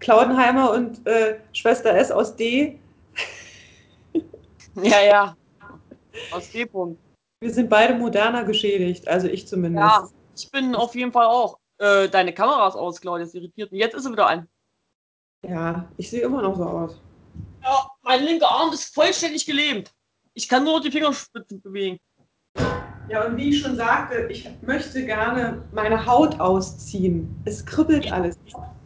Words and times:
Klaudenheimer 0.00 0.72
und 0.72 1.06
äh, 1.06 1.38
Schwester 1.52 1.94
S 1.94 2.10
aus 2.10 2.34
D. 2.34 2.78
Ja, 4.82 5.02
ja. 5.02 5.36
Aus 6.32 6.50
D-Punkt. 6.50 7.00
Wir 7.40 7.52
sind 7.52 7.70
beide 7.70 7.94
moderner 7.94 8.44
geschädigt, 8.44 9.06
also 9.06 9.28
ich 9.28 9.46
zumindest. 9.46 9.80
Ja, 9.82 10.08
ich 10.36 10.50
bin 10.50 10.74
auf 10.74 10.94
jeden 10.94 11.12
Fall 11.12 11.26
auch. 11.26 11.58
Äh, 11.78 12.08
deine 12.08 12.34
Kamera 12.34 12.68
ist 12.68 12.74
aus, 12.74 13.00
Claudia, 13.00 13.24
das 13.24 13.34
irritiert 13.34 13.72
mich. 13.72 13.80
Jetzt 13.80 13.94
ist 13.94 14.04
sie 14.04 14.12
wieder 14.12 14.26
an. 14.26 14.48
Ja, 15.46 15.88
ich 15.96 16.10
sehe 16.10 16.22
immer 16.22 16.42
noch 16.42 16.56
so 16.56 16.64
aus. 16.64 17.00
Ja, 17.62 17.88
mein 18.02 18.24
linker 18.24 18.50
Arm 18.50 18.72
ist 18.72 18.92
vollständig 18.92 19.46
gelähmt. 19.46 19.90
Ich 20.34 20.48
kann 20.48 20.64
nur 20.64 20.80
die 20.80 20.90
Fingerspitzen 20.90 21.62
bewegen. 21.62 21.98
Ja, 23.08 23.26
und 23.26 23.36
wie 23.36 23.48
ich 23.48 23.60
schon 23.60 23.76
sagte, 23.76 24.28
ich 24.30 24.48
möchte 24.62 25.04
gerne 25.04 25.66
meine 25.72 26.04
Haut 26.04 26.38
ausziehen. 26.38 27.34
Es 27.44 27.64
kribbelt 27.64 28.12
alles. 28.12 28.38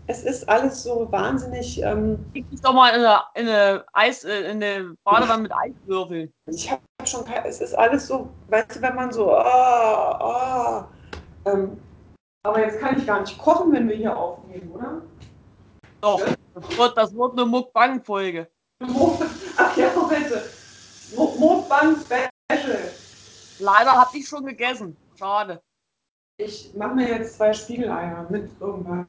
Es 0.06 0.22
ist 0.22 0.48
alles 0.48 0.82
so 0.82 1.10
wahnsinnig. 1.10 1.82
Ähm, 1.82 2.26
Ich 2.34 2.46
dich 2.48 2.60
doch 2.60 2.74
mal 2.74 2.90
in 2.90 3.00
eine, 3.04 3.22
in 3.34 3.48
eine, 3.48 3.84
Eis, 3.92 4.24
äh, 4.24 4.50
in 4.50 4.62
eine 4.62 4.94
Badewanne 5.02 5.42
mit 5.44 5.52
Eiswürfeln. 5.52 6.32
ich 6.46 6.70
habe 6.70 6.82
schon, 7.04 7.24
kein- 7.24 7.44
es 7.46 7.60
ist 7.60 7.74
alles 7.74 8.06
so, 8.06 8.28
weißt 8.48 8.76
du, 8.76 8.82
wenn 8.82 8.94
man 8.94 9.12
so, 9.12 9.32
ah, 9.34 10.18
ah. 10.20 10.88
Ähm, 11.46 11.78
aber 12.42 12.60
jetzt 12.60 12.80
kann 12.80 12.98
ich 12.98 13.06
gar 13.06 13.20
nicht 13.20 13.38
kochen, 13.38 13.72
wenn 13.72 13.88
wir 13.88 13.96
hier 13.96 14.14
aufnehmen, 14.16 14.70
oder? 14.72 15.02
Doch, 16.02 16.20
das 16.54 16.76
wird, 16.76 16.96
das 16.98 17.14
wird 17.14 17.32
eine 17.32 17.46
Muckbang-Folge. 17.46 18.46
Ach 19.56 19.76
ja, 19.76 19.90
heute. 19.96 20.50
Mo- 21.14 21.34
Mukbang 21.38 21.96
Special. 21.96 22.92
Leider 23.58 23.92
habe 23.92 24.18
ich 24.18 24.28
schon 24.28 24.44
gegessen. 24.44 24.96
Schade. 25.18 25.62
Ich 26.36 26.74
mache 26.74 26.94
mir 26.94 27.08
jetzt 27.08 27.36
zwei 27.36 27.52
Spiegeleier 27.52 28.26
mit 28.28 28.50
irgendwas. 28.60 29.06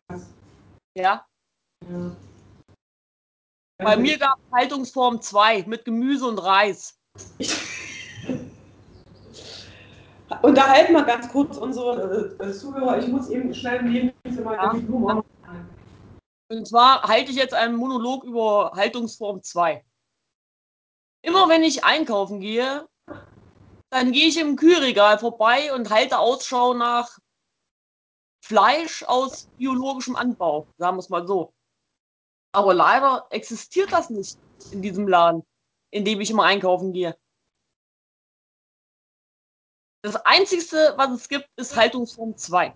Ja. 0.97 1.25
Ja. 1.89 2.15
Bei 3.77 3.97
mir 3.97 4.17
gab 4.17 4.37
es 4.39 4.51
Haltungsform 4.53 5.21
2 5.21 5.65
mit 5.67 5.83
Gemüse 5.83 6.25
und 6.25 6.39
Reis. 6.39 6.97
Unterhalten 10.41 10.93
mal 10.93 11.05
ganz 11.05 11.29
kurz 11.29 11.57
unsere 11.57 12.37
äh, 12.39 12.51
Zuhörer. 12.53 12.97
Ich 12.99 13.07
muss 13.07 13.29
eben 13.29 13.53
schnell 13.53 13.81
im 13.81 13.91
Nebenzimmer 13.91 14.53
Ja. 14.53 14.73
die 14.73 14.79
Blumen 14.79 15.23
Und 16.49 16.67
zwar 16.67 17.03
halte 17.03 17.31
ich 17.31 17.37
jetzt 17.37 17.53
einen 17.53 17.75
Monolog 17.75 18.23
über 18.23 18.71
Haltungsform 18.75 19.43
2. 19.43 19.83
Immer 21.21 21.49
wenn 21.49 21.63
ich 21.63 21.83
einkaufen 21.83 22.39
gehe, 22.39 22.87
dann 23.89 24.11
gehe 24.11 24.27
ich 24.27 24.39
im 24.39 24.55
Kühlregal 24.55 25.19
vorbei 25.19 25.73
und 25.73 25.89
halte 25.89 26.19
Ausschau 26.19 26.73
nach 26.73 27.17
Fleisch 28.45 29.01
aus 29.03 29.47
biologischem 29.57 30.15
Anbau, 30.15 30.67
sagen 30.77 30.97
wir 30.97 30.99
es 30.99 31.09
mal 31.09 31.25
so. 31.25 31.51
Aber 32.51 32.75
leider 32.75 33.25
existiert 33.31 33.91
das 33.91 34.11
nicht 34.11 34.37
in 34.71 34.83
diesem 34.83 35.07
Laden, 35.07 35.43
in 35.91 36.05
dem 36.05 36.21
ich 36.21 36.29
immer 36.29 36.43
einkaufen 36.43 36.93
gehe. 36.93 37.17
Das 40.03 40.15
Einzige, 40.17 40.93
was 40.95 41.09
es 41.09 41.27
gibt, 41.27 41.49
ist 41.55 41.75
Haltungsform 41.75 42.37
2. 42.37 42.75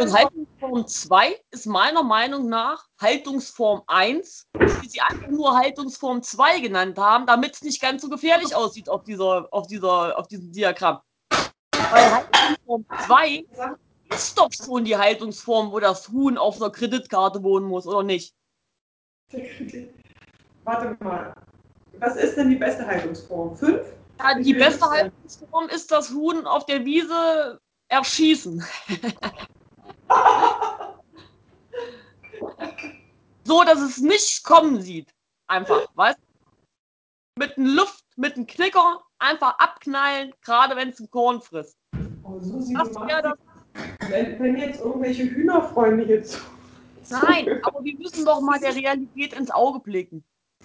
Und 0.00 0.12
Haltungsform 0.12 0.88
2 0.88 1.40
ist 1.52 1.66
meiner 1.66 2.02
Meinung 2.02 2.48
nach 2.48 2.88
Haltungsform 3.00 3.84
1, 3.86 4.48
die 4.82 4.88
sie 4.88 5.00
einfach 5.00 5.28
nur 5.28 5.56
Haltungsform 5.56 6.20
2 6.20 6.58
genannt 6.58 6.98
haben, 6.98 7.26
damit 7.26 7.54
es 7.54 7.62
nicht 7.62 7.80
ganz 7.80 8.02
so 8.02 8.08
gefährlich 8.08 8.56
aussieht 8.56 8.88
auf, 8.88 9.04
dieser, 9.04 9.46
auf, 9.52 9.68
dieser, 9.68 10.18
auf 10.18 10.26
diesem 10.26 10.50
Diagramm. 10.50 11.00
Weil 11.30 12.10
Haltungsform 12.12 12.86
2 13.06 13.46
ist 14.14 14.38
doch 14.38 14.48
schon 14.52 14.84
die 14.84 14.96
Haltungsform, 14.96 15.72
wo 15.72 15.80
das 15.80 16.08
Huhn 16.08 16.38
auf 16.38 16.56
einer 16.56 16.70
Kreditkarte 16.70 17.42
wohnen 17.42 17.66
muss, 17.66 17.86
oder 17.86 18.02
nicht? 18.02 18.34
Warte 20.64 20.96
mal. 21.02 21.34
Was 21.98 22.16
ist 22.16 22.36
denn 22.36 22.50
die 22.50 22.56
beste 22.56 22.86
Haltungsform? 22.86 23.56
Fünf? 23.56 23.80
Ja, 24.18 24.34
die 24.38 24.54
beste 24.54 24.88
Haltungsform 24.88 25.68
ist 25.68 25.90
das 25.90 26.10
Huhn 26.10 26.46
auf 26.46 26.66
der 26.66 26.84
Wiese 26.84 27.60
erschießen. 27.88 28.64
so, 33.44 33.64
dass 33.64 33.80
es 33.80 33.98
nicht 33.98 34.44
kommen 34.44 34.80
sieht. 34.80 35.12
Einfach, 35.48 35.86
weißt 35.94 36.18
du? 36.18 36.22
Mit 37.38 37.56
einem 37.56 37.76
Luft, 37.76 38.04
mit 38.16 38.36
einem 38.36 38.46
Knicker 38.46 39.02
einfach 39.18 39.58
abknallen, 39.58 40.34
gerade 40.42 40.76
wenn 40.76 40.90
es 40.90 41.00
ein 41.00 41.10
Korn 41.10 41.40
frisst. 41.40 41.78
Oh, 42.22 42.38
so 42.38 42.60
sieht 42.60 42.78
Das 42.78 42.94
wäre 42.94 43.22
das. 43.22 43.38
Wenn, 44.08 44.38
wenn 44.38 44.56
jetzt 44.58 44.80
irgendwelche 44.80 45.24
Hühnerfreunde 45.24 46.04
hier 46.04 46.24
zu. 46.24 46.38
Nein, 47.10 47.60
aber 47.62 47.84
wir 47.84 47.96
müssen 47.98 48.24
doch 48.24 48.40
mal 48.40 48.58
der 48.58 48.74
Realität 48.74 49.32
ins 49.32 49.50
Auge 49.50 49.80
blicken. 49.80 50.24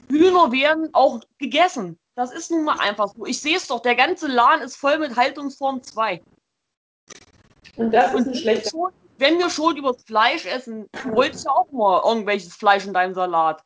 Hühner 0.10 0.52
werden 0.52 0.90
auch 0.94 1.20
gegessen. 1.38 1.98
Das 2.16 2.32
ist 2.32 2.50
nun 2.52 2.64
mal 2.64 2.80
einfach 2.80 3.14
so. 3.14 3.26
Ich 3.26 3.42
sehe 3.42 3.58
es 3.58 3.68
doch, 3.68 3.82
der 3.82 3.96
ganze 3.96 4.28
Laden 4.28 4.64
ist 4.64 4.76
voll 4.76 4.98
mit 4.98 5.16
Haltungsform 5.16 5.84
2. 5.84 6.22
Und 7.76 7.92
das 7.92 8.08
ist 8.08 8.16
Und 8.16 8.26
wir, 8.28 8.36
schlechter. 8.36 8.70
schon, 8.72 8.92
wenn 9.18 9.38
wir 9.38 9.50
schon 9.50 9.78
über 9.78 9.94
Fleisch 9.94 10.46
essen, 10.46 10.88
du 11.04 11.12
wolltest 11.12 11.46
ja 11.46 11.52
auch 11.52 11.72
mal 11.72 12.02
irgendwelches 12.08 12.56
Fleisch 12.56 12.86
in 12.86 12.94
deinem 12.94 13.14
Salat. 13.14 13.62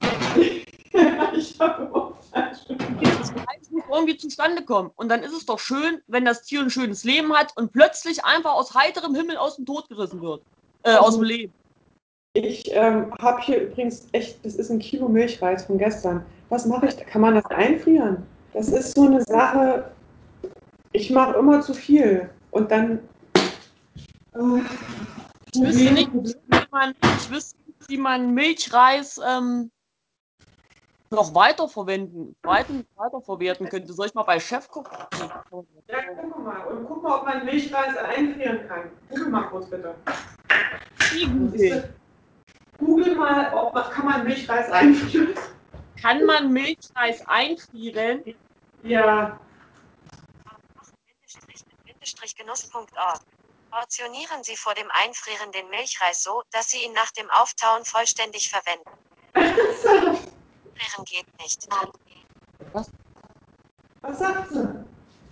ich 0.34 1.60
habe 1.60 1.90
Fleisch. 1.90 2.11
Das 2.32 3.70
muss 3.70 3.84
irgendwie 3.90 4.16
zustande 4.16 4.64
kommen. 4.64 4.90
Und 4.96 5.08
dann 5.08 5.22
ist 5.22 5.32
es 5.32 5.46
doch 5.46 5.58
schön, 5.58 6.00
wenn 6.06 6.24
das 6.24 6.42
Tier 6.42 6.60
ein 6.60 6.70
schönes 6.70 7.04
Leben 7.04 7.32
hat 7.32 7.56
und 7.56 7.72
plötzlich 7.72 8.24
einfach 8.24 8.52
aus 8.54 8.74
heiterem 8.74 9.14
Himmel 9.14 9.36
aus 9.36 9.56
dem 9.56 9.66
Tod 9.66 9.88
gerissen 9.88 10.20
wird. 10.20 10.42
Äh, 10.84 10.94
aus 10.94 11.16
dem 11.16 11.24
Leben. 11.24 11.52
Ich 12.34 12.70
ähm, 12.72 13.12
habe 13.20 13.42
hier 13.42 13.62
übrigens 13.62 14.06
echt, 14.12 14.44
das 14.44 14.54
ist 14.54 14.70
ein 14.70 14.78
Kilo 14.78 15.08
Milchreis 15.08 15.66
von 15.66 15.76
gestern. 15.76 16.24
Was 16.48 16.64
mache 16.66 16.86
ich? 16.86 16.96
Kann 17.06 17.20
man 17.20 17.34
das 17.34 17.44
einfrieren? 17.46 18.22
Das 18.54 18.68
ist 18.68 18.94
so 18.94 19.04
eine 19.04 19.22
Sache. 19.22 19.90
Ich 20.92 21.10
mache 21.10 21.38
immer 21.38 21.60
zu 21.60 21.74
viel. 21.74 22.30
Und 22.50 22.70
dann. 22.70 23.00
Äh, 24.34 24.60
Ich 25.54 25.60
wüsste 25.60 25.92
nicht, 25.92 26.10
wie 26.14 26.66
man, 26.70 26.94
ich 27.02 27.30
wüsste 27.30 27.58
nicht, 27.66 27.88
wie 27.88 27.98
man 27.98 28.32
Milchreis 28.32 29.20
ähm, 29.26 29.70
noch 31.12 31.34
weiterverwenden, 31.34 32.34
weiter, 32.42 32.72
weiterverwerten 32.96 33.68
könnte. 33.68 33.92
Soll 33.92 34.06
ich 34.06 34.14
mal 34.14 34.22
bei 34.22 34.40
Chef 34.40 34.68
gucken? 34.68 34.96
Ja, 35.20 35.44
guck 35.50 36.44
mal. 36.44 36.66
Und 36.66 36.86
guck 36.86 37.02
mal, 37.02 37.18
ob 37.18 37.26
man 37.26 37.44
Milchreis 37.44 37.96
einfrieren 37.96 38.66
kann. 38.66 38.90
Google 39.10 39.28
mal 39.28 39.42
kurz 39.48 39.70
bitte. 39.70 39.94
Okay. 40.98 41.82
Google 42.78 43.14
mal, 43.14 43.52
ob 43.54 43.74
man, 43.74 43.90
kann 43.90 44.04
man 44.06 44.24
Milchreis 44.24 44.70
einfrieren. 44.70 45.34
Kann 46.00 46.24
man 46.24 46.52
Milchreis 46.52 47.24
einfrieren? 47.26 48.34
Ja. 48.82 49.38
Bindestrich 51.06 51.66
mit 51.66 51.84
Bindestrich 51.84 52.36
Genuss.org. 52.36 53.20
Portionieren 53.70 54.42
Sie 54.42 54.56
vor 54.56 54.74
dem 54.74 54.90
Einfrieren 54.90 55.52
den 55.52 55.68
Milchreis 55.70 56.22
so, 56.22 56.42
dass 56.50 56.70
Sie 56.70 56.84
ihn 56.84 56.92
nach 56.92 57.10
dem 57.12 57.30
Auftauen 57.30 57.84
vollständig 57.84 58.50
verwenden. 58.50 58.90
Frieren 60.76 61.04
geht 61.04 61.26
nicht. 61.40 61.68
Was 64.02 64.18
sagt 64.18 64.50
sie? 64.50 64.62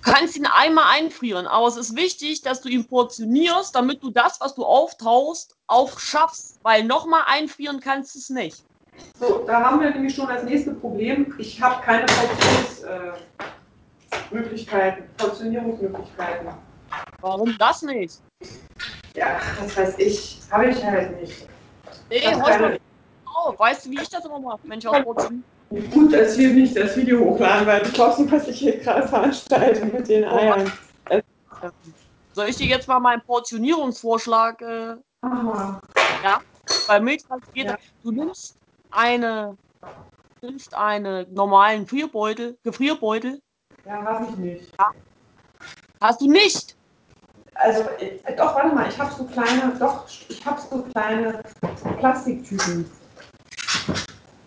Du 0.02 0.10
kannst 0.12 0.36
ihn 0.36 0.46
einmal 0.46 0.84
einfrieren, 0.98 1.46
aber 1.46 1.66
es 1.66 1.76
ist 1.76 1.94
wichtig, 1.94 2.40
dass 2.40 2.62
du 2.62 2.68
ihn 2.70 2.86
portionierst, 2.86 3.74
damit 3.74 4.02
du 4.02 4.10
das, 4.10 4.40
was 4.40 4.54
du 4.54 4.64
auftaust, 4.64 5.56
auch 5.66 5.98
schaffst. 5.98 6.58
Weil 6.62 6.84
nochmal 6.84 7.24
einfrieren 7.26 7.80
kannst 7.80 8.14
du 8.14 8.18
es 8.18 8.30
nicht. 8.30 8.64
So, 9.18 9.44
da 9.46 9.62
haben 9.62 9.80
wir 9.80 9.90
nämlich 9.90 10.14
schon 10.14 10.28
das 10.28 10.42
nächste 10.44 10.72
Problem. 10.74 11.34
Ich 11.38 11.60
habe 11.60 11.82
keine 11.82 12.06
Portionsmöglichkeiten, 12.06 13.14
äh, 13.38 14.34
Möglichkeiten, 14.34 15.10
Portionierungsmöglichkeiten. 15.18 16.48
Warum 17.20 17.56
das 17.58 17.82
nicht? 17.82 18.20
Ja, 19.14 19.38
das 19.60 19.76
weiß 19.76 19.98
ich. 19.98 20.40
Habe 20.50 20.70
ich 20.70 20.82
halt 20.82 21.20
nicht. 21.20 21.46
Ey, 22.08 22.18
Ich 22.18 22.89
auf. 23.34 23.58
Weißt 23.58 23.86
du, 23.86 23.90
wie 23.90 24.00
ich 24.00 24.08
das 24.08 24.24
immer 24.24 24.40
mache, 24.40 24.60
wenn 24.64 24.78
ich 24.78 24.84
portioniere? 24.84 25.44
Gut, 25.92 26.12
dass 26.12 26.36
wir 26.36 26.52
nicht 26.52 26.76
das 26.76 26.96
Video 26.96 27.20
hochladen, 27.20 27.66
weil 27.66 27.82
du 27.82 27.92
glaubst 27.92 28.18
nicht, 28.18 28.32
was 28.32 28.48
ich 28.48 28.58
hier 28.58 28.78
gerade 28.78 29.06
veranstalte 29.06 29.84
mit 29.84 30.08
den 30.08 30.24
Eiern. 30.24 30.72
Soll 32.32 32.48
ich 32.48 32.56
dir 32.56 32.66
jetzt 32.66 32.88
mal 32.88 32.98
meinen 32.98 33.22
Portionierungsvorschlag 33.22 34.60
äh, 34.62 34.96
Aha. 35.22 35.80
bei 36.88 37.00
Milchreis 37.00 37.42
geht? 37.52 37.66
Ja. 37.66 37.76
Du 38.02 38.10
nimmst 38.10 38.56
eine, 38.90 39.56
nimmst 40.42 40.74
einen 40.74 41.32
normalen 41.32 41.82
Gefrierbeutel, 41.82 42.58
Gefrierbeutel. 42.64 43.40
Ja, 43.84 44.02
habe 44.02 44.26
ich 44.28 44.36
nicht. 44.36 44.72
Hast 46.00 46.20
du 46.20 46.30
nicht? 46.30 46.76
Also, 47.54 47.82
äh, 47.98 48.18
doch, 48.36 48.54
warte 48.54 48.74
mal, 48.74 48.88
ich 48.88 48.98
habe 48.98 49.12
so 49.12 49.24
kleine, 49.24 49.76
doch, 49.78 50.06
ich 50.28 50.44
habe 50.46 50.60
so 50.60 50.82
kleine 50.82 51.42
Plastiktüten. 51.98 52.90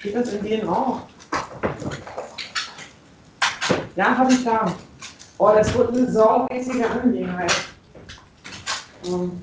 Geht 0.04 0.16
das 0.16 0.34
in 0.34 0.44
denen 0.44 0.68
auch? 0.68 1.08
Ja, 3.96 4.18
habe 4.18 4.34
ich 4.34 4.44
da. 4.44 4.76
Oh, 5.38 5.52
das 5.56 5.74
wird 5.74 5.90
eine 5.90 6.12
saumäßige 6.12 6.84
Angelegenheit. 6.84 7.54
Ähm. 9.06 9.42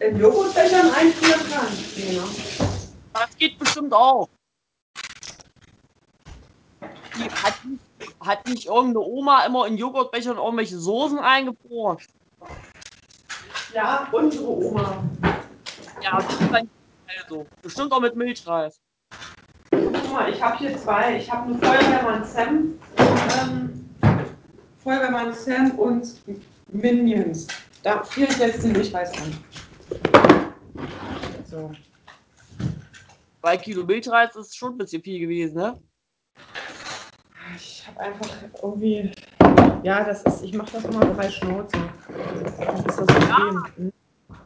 in 0.00 0.18
Joghurtbechern 0.18 0.90
einfrieren 0.90 1.40
kann. 1.50 1.66
Ne? 2.14 2.22
Das 3.12 3.36
geht 3.36 3.58
bestimmt 3.58 3.92
auch. 3.92 4.28
Die 7.16 7.30
hat, 7.30 7.54
hat 8.20 8.46
nicht 8.46 8.66
irgendeine 8.66 9.00
Oma 9.00 9.44
immer 9.44 9.66
in 9.66 9.76
Joghurtbechern 9.76 10.38
irgendwelche 10.38 10.78
Soßen 10.78 11.18
eingefroren? 11.18 11.98
Ja, 13.72 14.08
unsere 14.10 14.48
Oma. 14.48 15.04
Ja, 16.02 16.18
also. 17.22 17.46
Bestimmt 17.62 17.92
auch 17.92 18.00
mit 18.00 18.16
Milchreis. 18.16 18.80
Guck 19.70 20.12
mal, 20.12 20.30
ich 20.32 20.42
habe 20.42 20.58
hier 20.58 20.76
zwei. 20.76 21.18
Ich 21.18 21.30
habe 21.30 21.44
einen 21.44 21.60
Feuerwehrmann 21.60 22.24
Sam, 22.24 22.78
ähm, 22.98 23.88
Feuerwehrmann 24.82 25.32
Sam 25.34 25.78
und 25.78 26.20
Minions. 26.68 27.46
Da 27.82 28.02
ich 28.16 28.38
jetzt 28.38 28.64
den 28.64 28.72
Milchreis 28.72 29.12
an. 29.14 29.44
So. 31.44 31.70
Zwei 33.40 33.56
Kilo 33.56 33.84
Milchreis 33.84 34.34
ist 34.36 34.56
schon 34.56 34.74
ein 34.74 34.78
bisschen 34.78 35.02
viel 35.02 35.20
gewesen, 35.20 35.56
ne? 35.56 35.78
Ich 37.56 37.86
habe 37.86 38.00
einfach 38.00 38.28
irgendwie. 38.62 39.12
Ja, 39.82 40.04
das 40.04 40.22
ist, 40.24 40.42
ich 40.42 40.52
mache 40.52 40.72
das 40.72 40.84
immer 40.84 41.04
bei 41.06 41.30
Schnauze. 41.30 41.76
Das 42.58 42.80
ist 42.80 42.98
das 42.98 43.06
Problem. 43.06 43.64
Hm? 43.76 43.92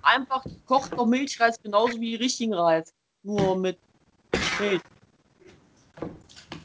Einfach 0.02 0.44
gekochter 0.44 1.04
Milchreis 1.06 1.60
genauso 1.60 2.00
wie 2.00 2.14
richtigen 2.14 2.54
Reis. 2.54 2.94
Nur 3.22 3.56
mit 3.56 3.78
Milch. 4.60 4.81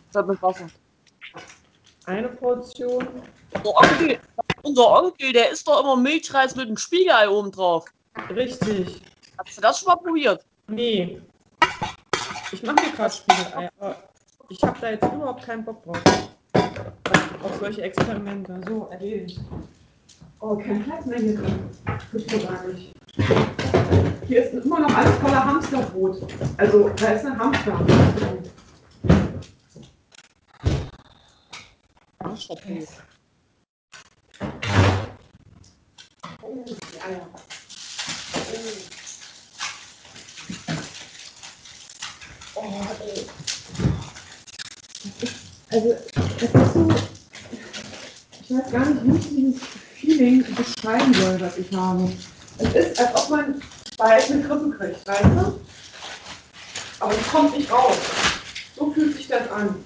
Statt 0.09 0.27
mit 0.27 0.41
Wasser. 0.41 0.67
Eine 2.05 2.29
Portion. 2.29 3.07
Unser 3.55 3.75
Onkel, 3.75 4.19
unser 4.61 4.89
Onkel, 5.03 5.33
der 5.33 5.51
isst 5.51 5.67
doch 5.67 5.81
immer 5.81 5.95
Milchreis 5.95 6.55
mit 6.55 6.67
einem 6.67 6.77
Spiegelei 6.77 7.27
oben 7.27 7.51
drauf. 7.51 7.85
Richtig. 8.29 9.01
Hast 9.37 9.57
du 9.57 9.61
das 9.61 9.79
schon 9.79 9.87
mal 9.87 9.95
probiert? 9.95 10.45
Nee. 10.67 11.21
Ich 12.51 12.61
mache 12.63 12.75
mir 12.75 12.91
gerade 12.91 13.13
Spiegelei, 13.13 13.69
aber 13.79 14.03
ich 14.49 14.61
habe 14.63 14.79
da 14.79 14.89
jetzt 14.91 15.03
überhaupt 15.03 15.43
keinen 15.43 15.63
Bock 15.65 15.83
drauf. 15.83 16.01
Auf 17.43 17.59
solche 17.59 17.81
Experimente. 17.81 18.61
So, 18.67 18.87
erledigt. 18.91 19.39
Oh, 20.41 20.55
kein 20.57 20.83
Platz 20.83 21.05
mehr 21.05 21.19
hier 21.19 21.35
drin. 21.35 21.59
Gibt's 22.11 22.33
doch 22.33 22.49
gar 22.49 22.67
nicht. 22.67 22.91
Hier 24.27 24.43
ist 24.43 24.53
immer 24.53 24.79
noch 24.79 24.93
alles 24.95 25.15
voller 25.17 25.45
Hamsterbrot. 25.45 26.21
Also, 26.57 26.89
da 26.89 27.07
ist 27.07 27.25
ein 27.25 27.39
Hamster. 27.39 27.85
Arschlochbrot. 32.19 32.87
Oh, 36.41 36.65
die 36.65 37.01
Eier. 37.01 37.27
Oh, 42.55 42.61
ey. 43.05 43.25
Also, 45.71 45.95
das 46.39 46.67
ist 46.67 46.73
so. 46.73 46.87
Ich 48.41 48.49
weiß 48.71 48.71
gar 48.71 48.89
nicht, 48.89 49.03
wie 49.03 49.17
ich 49.17 49.29
dieses 49.29 49.69
Feeling 49.99 50.55
beschreiben 50.55 51.13
soll, 51.13 51.39
was 51.39 51.57
ich 51.57 51.73
habe. 51.73 52.11
Es 52.59 52.75
ist, 52.75 52.99
als 52.99 53.15
ob 53.15 53.29
man 53.29 53.61
bald 53.97 54.25
eine 54.25 54.41
Grippe 54.43 54.69
kriegt, 54.77 55.07
weißt 55.07 55.23
du? 55.23 55.59
Aber 56.99 57.13
es 57.13 57.27
kommt 57.29 57.57
nicht 57.57 57.71
raus. 57.71 57.97
So 58.75 58.91
fühlt 58.91 59.15
sich 59.15 59.27
das 59.27 59.49
an. 59.49 59.83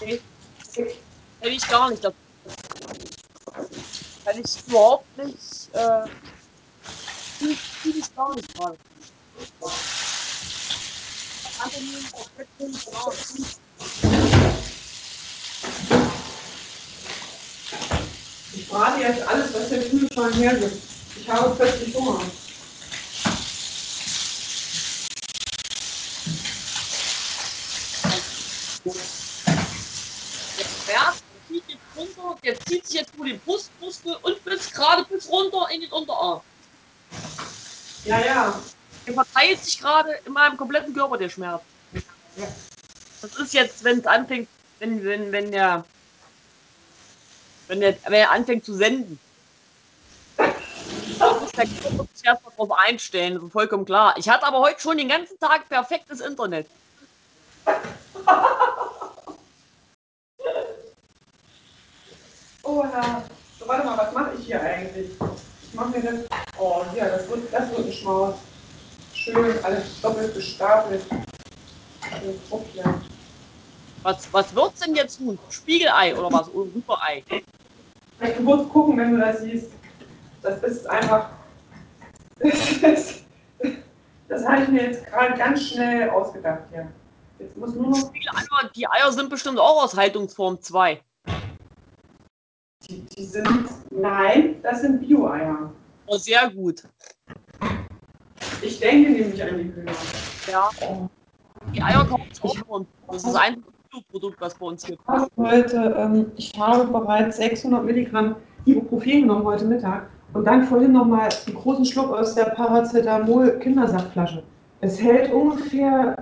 Nee, 0.00 0.20
Hätte 1.40 1.54
ich 1.54 1.68
gar 1.68 1.90
nicht. 1.90 2.02
Hätte 4.24 4.40
ich 4.40 4.58
überhaupt 4.66 5.16
nicht. 5.16 5.70
Äh, 5.74 6.06
fühl 7.38 7.56
fühl 7.82 7.96
ich 7.96 8.14
gar 8.14 8.34
nicht 8.34 8.54
gerade. 8.54 8.78
Einfach 11.44 11.80
nur 11.80 12.00
ein 12.00 12.10
komplettes 12.10 12.84
Gras. 12.86 13.50
Ich 18.52 18.59
brate 18.70 19.00
jetzt 19.00 19.26
alles, 19.26 19.52
was 19.52 19.68
der 19.68 19.82
Kühlschrank 19.82 20.34
hergibt. 20.36 20.82
Ich 21.16 21.28
habe 21.28 21.54
plötzlich 21.56 21.94
Hunger. 21.94 22.20
Runter, 32.00 32.38
der 32.42 32.58
zieht 32.64 32.86
sich 32.86 33.00
jetzt 33.00 33.14
über 33.14 33.26
den 33.26 33.38
Brustmuskel 33.40 34.16
und 34.22 34.42
bis 34.44 34.72
gerade 34.72 35.04
bis 35.04 35.28
runter 35.28 35.68
in 35.72 35.82
den 35.82 35.92
Unterarm. 35.92 36.40
Ja, 38.04 38.24
ja. 38.24 38.60
Der 39.06 39.14
verteilt 39.14 39.64
sich 39.64 39.78
gerade 39.78 40.18
in 40.24 40.32
meinem 40.32 40.56
kompletten 40.56 40.94
Körper, 40.94 41.18
der 41.18 41.28
Schmerz. 41.28 41.62
Ja. 42.36 42.48
Das 43.20 43.34
ist 43.36 43.52
jetzt, 43.52 43.84
wenn 43.84 43.98
es 43.98 44.06
anfängt, 44.06 44.48
wenn, 44.78 45.04
wenn, 45.04 45.32
wenn 45.32 45.52
der, 45.52 45.84
wenn 47.70 47.80
der, 47.80 47.94
wenn 48.04 48.14
er 48.14 48.32
anfängt 48.32 48.64
zu 48.64 48.74
senden. 48.74 49.18
Da 50.36 51.32
muss 51.40 51.52
der 51.52 51.66
erstmal 52.24 52.52
drauf 52.56 52.72
einstellen, 52.72 53.34
das 53.34 53.44
ist 53.44 53.52
vollkommen 53.52 53.84
klar. 53.84 54.14
Ich 54.16 54.28
hatte 54.28 54.44
aber 54.44 54.58
heute 54.58 54.80
schon 54.80 54.98
den 54.98 55.08
ganzen 55.08 55.38
Tag 55.38 55.68
perfektes 55.68 56.20
Internet. 56.20 56.66
Oh 62.62 62.82
ja. 62.82 63.22
So, 63.58 63.68
warte 63.68 63.86
mal, 63.86 63.98
was 63.98 64.12
mache 64.14 64.32
ich 64.36 64.46
hier 64.46 64.60
eigentlich? 64.60 65.10
Ich 65.62 65.74
mache 65.74 65.90
mir 65.90 66.02
das. 66.02 66.40
Oh, 66.58 66.82
ja, 66.96 67.08
das 67.08 67.28
wird, 67.28 67.52
das 67.52 67.70
wird 67.70 67.86
ein 67.86 67.92
Schmaus. 67.92 68.34
Schön, 69.14 69.64
alles 69.64 70.00
doppelt 70.00 70.34
gestapelt. 70.34 71.02
Hier. 72.72 73.00
Was, 74.02 74.32
was 74.32 74.54
wird's 74.54 74.80
denn 74.80 74.94
jetzt 74.94 75.18
tun? 75.18 75.38
Spiegelei 75.50 76.16
oder 76.16 76.32
was? 76.32 76.48
Oder 76.48 76.74
Rüberei? 76.74 77.22
Du 78.20 78.42
musst 78.42 78.68
gucken, 78.70 78.98
wenn 78.98 79.12
du 79.12 79.18
das 79.18 79.40
siehst. 79.40 79.70
Das 80.42 80.62
ist 80.62 80.86
einfach. 80.88 81.30
Das, 82.38 83.22
das 84.28 84.46
habe 84.46 84.62
ich 84.62 84.68
mir 84.68 84.82
jetzt 84.90 85.06
gerade 85.06 85.36
ganz 85.36 85.68
schnell 85.68 86.08
ausgedacht 86.10 86.62
hier. 86.70 86.88
Jetzt 87.38 87.56
muss 87.56 87.74
nur 87.74 87.90
noch. 87.90 88.12
Die 88.74 88.86
Eier 88.86 89.12
sind 89.12 89.30
bestimmt 89.30 89.58
auch 89.58 89.84
aus 89.84 89.96
Haltungsform 89.96 90.60
2. 90.60 91.00
Die, 92.88 93.00
die 93.00 93.24
sind. 93.24 93.68
Nein, 93.90 94.56
das 94.62 94.82
sind 94.82 95.00
Bio-Eier. 95.00 95.72
Oh, 96.06 96.16
sehr 96.16 96.50
gut. 96.50 96.82
Ich 98.62 98.78
denke 98.78 99.10
nämlich 99.10 99.42
an 99.42 99.58
die 99.58 99.64
Hühner. 99.64 99.92
Ja. 100.50 100.70
Die 101.74 101.82
Eier 101.82 102.04
kommen 102.04 102.24
auch 102.42 102.56
von 102.56 102.86
uns. 103.06 103.22
Das 103.22 103.24
ist 103.24 103.36
ein 103.36 103.62
Produkt, 104.10 104.40
was 104.40 104.54
bei 104.54 104.66
uns. 104.66 104.88
Ich 104.88 104.98
habe 105.08 105.28
heute, 105.36 105.94
ähm, 105.98 106.30
ich 106.36 106.52
habe 106.56 106.84
bereits 106.86 107.38
600 107.38 107.84
Milligramm 107.84 108.36
Ibuprofen 108.64 109.22
genommen 109.22 109.44
heute 109.44 109.64
Mittag 109.64 110.08
und 110.32 110.44
dann 110.44 110.64
vorhin 110.64 110.92
nochmal 110.92 111.28
einen 111.46 111.56
großen 111.56 111.84
Schluck 111.84 112.10
aus 112.12 112.34
der 112.36 112.44
Paracetamol 112.44 113.58
Kindersaftflasche. 113.58 114.44
Es 114.80 115.00
hält 115.02 115.32
ungefähr 115.32 116.16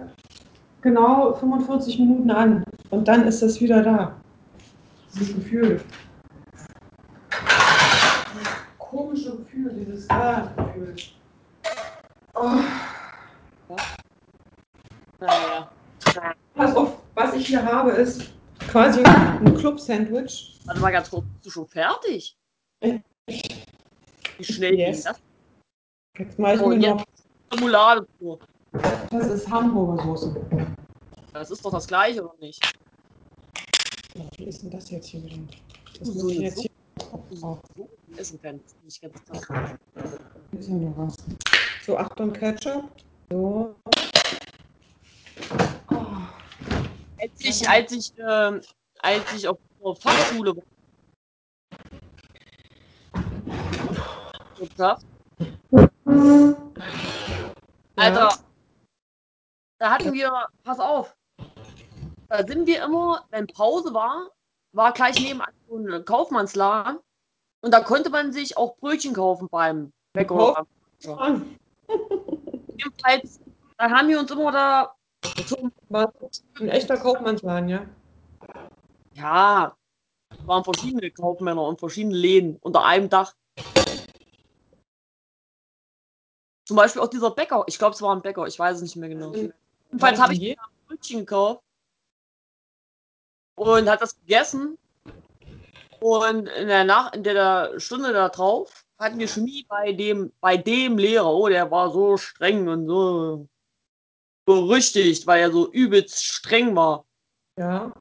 genau 0.81 1.35
45 1.35 1.99
Minuten 1.99 2.31
an 2.31 2.65
und 2.91 3.07
dann 3.07 3.27
ist 3.27 3.43
es 3.43 3.61
wieder 3.61 3.83
da. 3.83 4.15
Dieses 5.13 5.35
Gefühl. 5.35 5.81
Dieses 7.31 8.49
komische 8.79 9.37
Gefühl, 9.37 9.73
dieses 9.75 10.09
Ah-Gefühl. 10.09 10.95
Oh, 12.35 12.49
Naja. 15.21 15.69
pass 16.55 16.77
auf, 16.77 16.98
was 17.19 17.35
ich 17.35 17.49
hier 17.49 17.65
habe, 17.65 17.91
ist 17.91 18.31
quasi 18.71 19.03
ein 19.03 19.55
Club-Sandwich. 19.59 20.61
Warte 20.67 20.81
mal 20.81 20.93
ganz 20.93 21.11
kurz, 21.11 21.25
bist 21.33 21.47
du 21.47 21.51
schon 21.51 21.67
fertig? 21.67 22.37
Wie 22.81 24.45
schnell 24.45 24.75
Yes. 24.79 24.97
ging 24.97 25.05
das? 25.05 25.21
Jetzt 26.19 26.39
mache 26.39 26.55
ich 26.55 26.61
Oh, 26.61 26.69
mir 26.69 26.79
noch, 26.79 27.05
pur. 28.19 28.39
das 29.11 29.27
ist 29.29 29.51
Hamburger 29.51 30.03
Soße. 30.05 30.47
Das 31.33 31.51
ist 31.51 31.65
doch 31.65 31.73
das 31.73 31.87
gleiche, 31.89 32.23
oder 32.23 32.39
nicht? 32.39 32.61
Wie 34.37 34.45
ist 34.45 34.63
denn 34.63 34.71
das 34.71 34.91
jetzt 34.91 35.09
hier 35.09 35.23
wieder? 35.25 35.37
Das 35.99 36.09
So 36.09 36.23
muss 36.23 36.33
ich 36.33 36.39
jetzt 36.39 36.61
hier. 36.61 36.71
So 37.31 37.61
essen 38.17 38.41
kann. 38.43 38.61
Nicht 38.85 39.03
ganz 39.03 39.25
klar. 39.25 39.77
Hier 40.51 40.61
ist 40.61 40.69
ja 40.69 40.75
noch 40.75 40.97
was. 40.97 41.17
So, 41.85 41.97
Achtung, 41.99 42.33
Ketchup. 42.33 42.85
So. 43.31 43.75
Oh, 45.91 45.97
Als 47.21 47.28
ich, 47.41 47.69
als 47.69 47.93
ich, 47.93 48.13
ähm, 48.19 48.61
als 49.01 49.33
ich 49.35 49.49
auf 49.49 49.59
der 49.85 49.95
Fachschule 49.95 50.57
war. 50.57 50.65
Alter, 57.97 58.39
da 59.79 59.91
hatten 59.91 60.13
wir, 60.13 60.33
pass 60.65 60.81
auf, 60.81 61.17
da 62.29 62.47
sind 62.47 62.67
wir 62.67 62.85
immer, 62.85 63.25
wenn 63.31 63.47
Pause 63.47 63.95
war, 63.95 64.31
war 64.73 64.93
gleich 64.93 65.19
nebenan 65.21 65.53
so 65.69 65.77
ein 65.77 66.05
Kaufmannsladen 66.05 66.99
Und 67.63 67.73
da 67.73 67.81
konnte 67.81 68.11
man 68.11 68.33
sich 68.33 68.57
auch 68.57 68.77
Brötchen 68.77 69.15
kaufen 69.15 69.49
beim 69.51 69.93
Bäcker. 70.13 70.67
Jedenfalls, 72.77 73.41
da 73.79 73.91
haben 73.91 74.09
wir 74.09 74.19
uns 74.19 74.31
immer 74.31 74.53
da 74.53 74.95
ein 76.61 76.69
echter 76.69 76.97
Kaufmannsladen, 76.97 77.69
ja? 77.69 77.87
ja, 79.19 79.77
waren 80.45 80.65
verschiedene 80.65 81.11
Kaufmänner 81.11 81.63
und 81.63 81.79
verschiedene 81.79 82.15
Läden 82.15 82.57
unter 82.61 82.85
einem 82.85 83.09
Dach. 83.09 83.35
Zum 86.67 86.77
Beispiel 86.77 87.03
auch 87.03 87.09
dieser 87.09 87.31
Bäcker. 87.31 87.65
Ich 87.67 87.79
glaube, 87.79 87.95
es 87.95 88.03
war 88.03 88.15
ein 88.15 88.23
Bäcker. 88.23 88.47
Ich 88.47 88.59
weiß 88.59 88.77
es 88.77 88.83
nicht 88.83 88.97
mehr 88.97 89.09
genau. 89.09 89.33
Jedenfalls 89.35 90.21
habe 90.21 90.35
ich 90.35 90.41
mir 90.41 90.57
ein 90.59 90.87
Brötchen 90.87 91.21
gekauft 91.21 91.63
und 93.57 93.89
hat 93.89 94.03
das 94.03 94.19
gegessen. 94.21 94.79
Und 96.01 96.47
in 96.49 96.69
der, 96.69 96.85
Nach 96.85 97.13
in 97.13 97.25
der 97.25 97.81
Stunde 97.81 98.13
da 98.13 98.29
drauf 98.29 98.85
hatten 98.99 99.19
wir 99.19 99.29
Chemie 99.29 99.65
bei 99.69 99.93
dem, 99.93 100.33
bei 100.41 100.57
dem 100.57 100.99
Lehrer. 100.99 101.33
Oh, 101.33 101.49
der 101.49 101.71
war 101.71 101.91
so 101.91 102.17
streng 102.17 102.69
und 102.69 102.87
so 102.87 103.49
berüchtigt, 104.49 105.27
weil 105.27 105.43
er 105.43 105.53
so 105.53 105.71
übelst 105.73 106.25
streng 106.25 106.75
war. 106.75 107.05
Ja. 107.59 107.93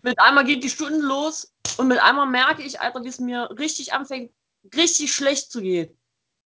Mit 0.00 0.18
einmal 0.18 0.44
geht 0.44 0.64
die 0.64 0.70
Stunde 0.70 1.06
los 1.06 1.52
und 1.76 1.88
mit 1.88 2.02
einmal 2.02 2.26
merke 2.26 2.62
ich, 2.62 2.80
Alter, 2.80 3.04
wie 3.04 3.08
es 3.08 3.20
mir 3.20 3.50
richtig 3.58 3.92
anfängt, 3.92 4.32
richtig 4.74 5.12
schlecht 5.12 5.52
zu 5.52 5.60
gehen. 5.60 5.90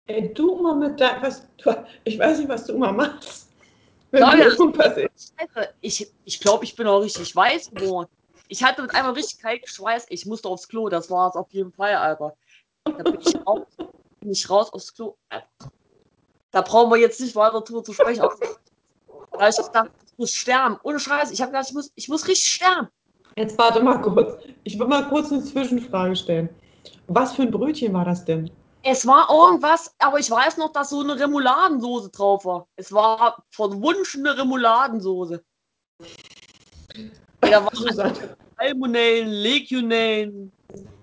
Ey, 0.07 0.33
du 0.33 0.59
immer 0.59 0.75
mit 0.75 0.99
deinem, 0.99 1.23
was, 1.23 1.47
du, 1.59 1.85
ich 2.05 2.19
weiß 2.19 2.39
nicht, 2.39 2.49
was 2.49 2.65
du 2.65 2.73
immer 2.73 2.91
machst. 2.91 3.51
Wenn 4.11 4.23
Leute. 4.23 4.57
Scheiße, 4.57 5.75
ich, 5.83 6.11
ich 6.25 6.41
glaube, 6.41 6.65
ich 6.65 6.75
bin 6.75 6.87
auch 6.87 7.01
richtig 7.01 7.37
weiß 7.37 7.71
geworden. 7.73 8.09
Ich 8.49 8.65
hatte 8.65 8.81
mit 8.81 8.95
einmal 8.95 9.13
richtig 9.13 9.41
kalten 9.41 9.67
Schweiß. 9.67 10.07
Ich 10.09 10.25
musste 10.25 10.49
aufs 10.49 10.67
Klo, 10.67 10.89
das 10.89 11.11
war 11.11 11.29
es 11.29 11.37
auf 11.37 11.53
jeden 11.53 11.73
Fall, 11.73 11.95
Alter. 11.95 12.35
Da 12.85 12.93
bin 12.93 13.21
ich 13.21 13.37
raus, 13.47 13.67
bin 14.21 14.31
ich 14.31 14.49
raus 14.49 14.73
aufs 14.73 14.95
Klo. 14.95 15.19
Alter. 15.29 15.71
Da 16.51 16.63
brauchen 16.63 16.91
wir 16.91 16.99
jetzt 16.99 17.21
nicht 17.21 17.37
weiter 17.37 17.61
drüber 17.61 17.85
zu 17.85 17.93
sprechen. 17.93 18.23
Da 19.33 19.49
ich 19.49 19.57
gedacht, 19.57 19.91
ich 20.07 20.19
muss 20.19 20.33
sterben. 20.33 20.79
Ohne 20.83 20.99
Scheiß. 20.99 21.31
Ich 21.31 21.41
habe 21.41 21.53
gedacht, 21.53 21.69
ich 21.69 21.75
muss, 21.75 21.93
ich 21.95 22.09
muss 22.09 22.27
richtig 22.27 22.49
sterben. 22.49 22.89
Jetzt 23.37 23.59
warte 23.59 23.83
mal 23.83 24.01
kurz. 24.01 24.43
Ich 24.65 24.79
will 24.79 24.87
mal 24.87 25.09
kurz 25.09 25.31
eine 25.31 25.45
Zwischenfrage 25.45 26.17
stellen. 26.17 26.49
Was 27.07 27.35
für 27.35 27.43
ein 27.43 27.51
Brötchen 27.51 27.93
war 27.93 28.05
das 28.05 28.25
denn? 28.25 28.51
Es 28.83 29.07
war 29.07 29.29
irgendwas, 29.31 29.95
aber 29.99 30.19
ich 30.19 30.31
weiß 30.31 30.57
noch, 30.57 30.73
dass 30.73 30.91
so 30.91 31.01
eine 31.01 31.19
Remouladensoße 31.19 32.11
drauf 32.11 32.45
war. 32.45 32.67
Es 32.77 32.93
war 32.93 33.45
verwunschene 33.51 34.37
Remouladensoße. 34.37 35.45
Da 37.41 37.65
war. 37.65 37.71
Salmonellen, 38.59 39.29
Legionellen, 39.29 40.53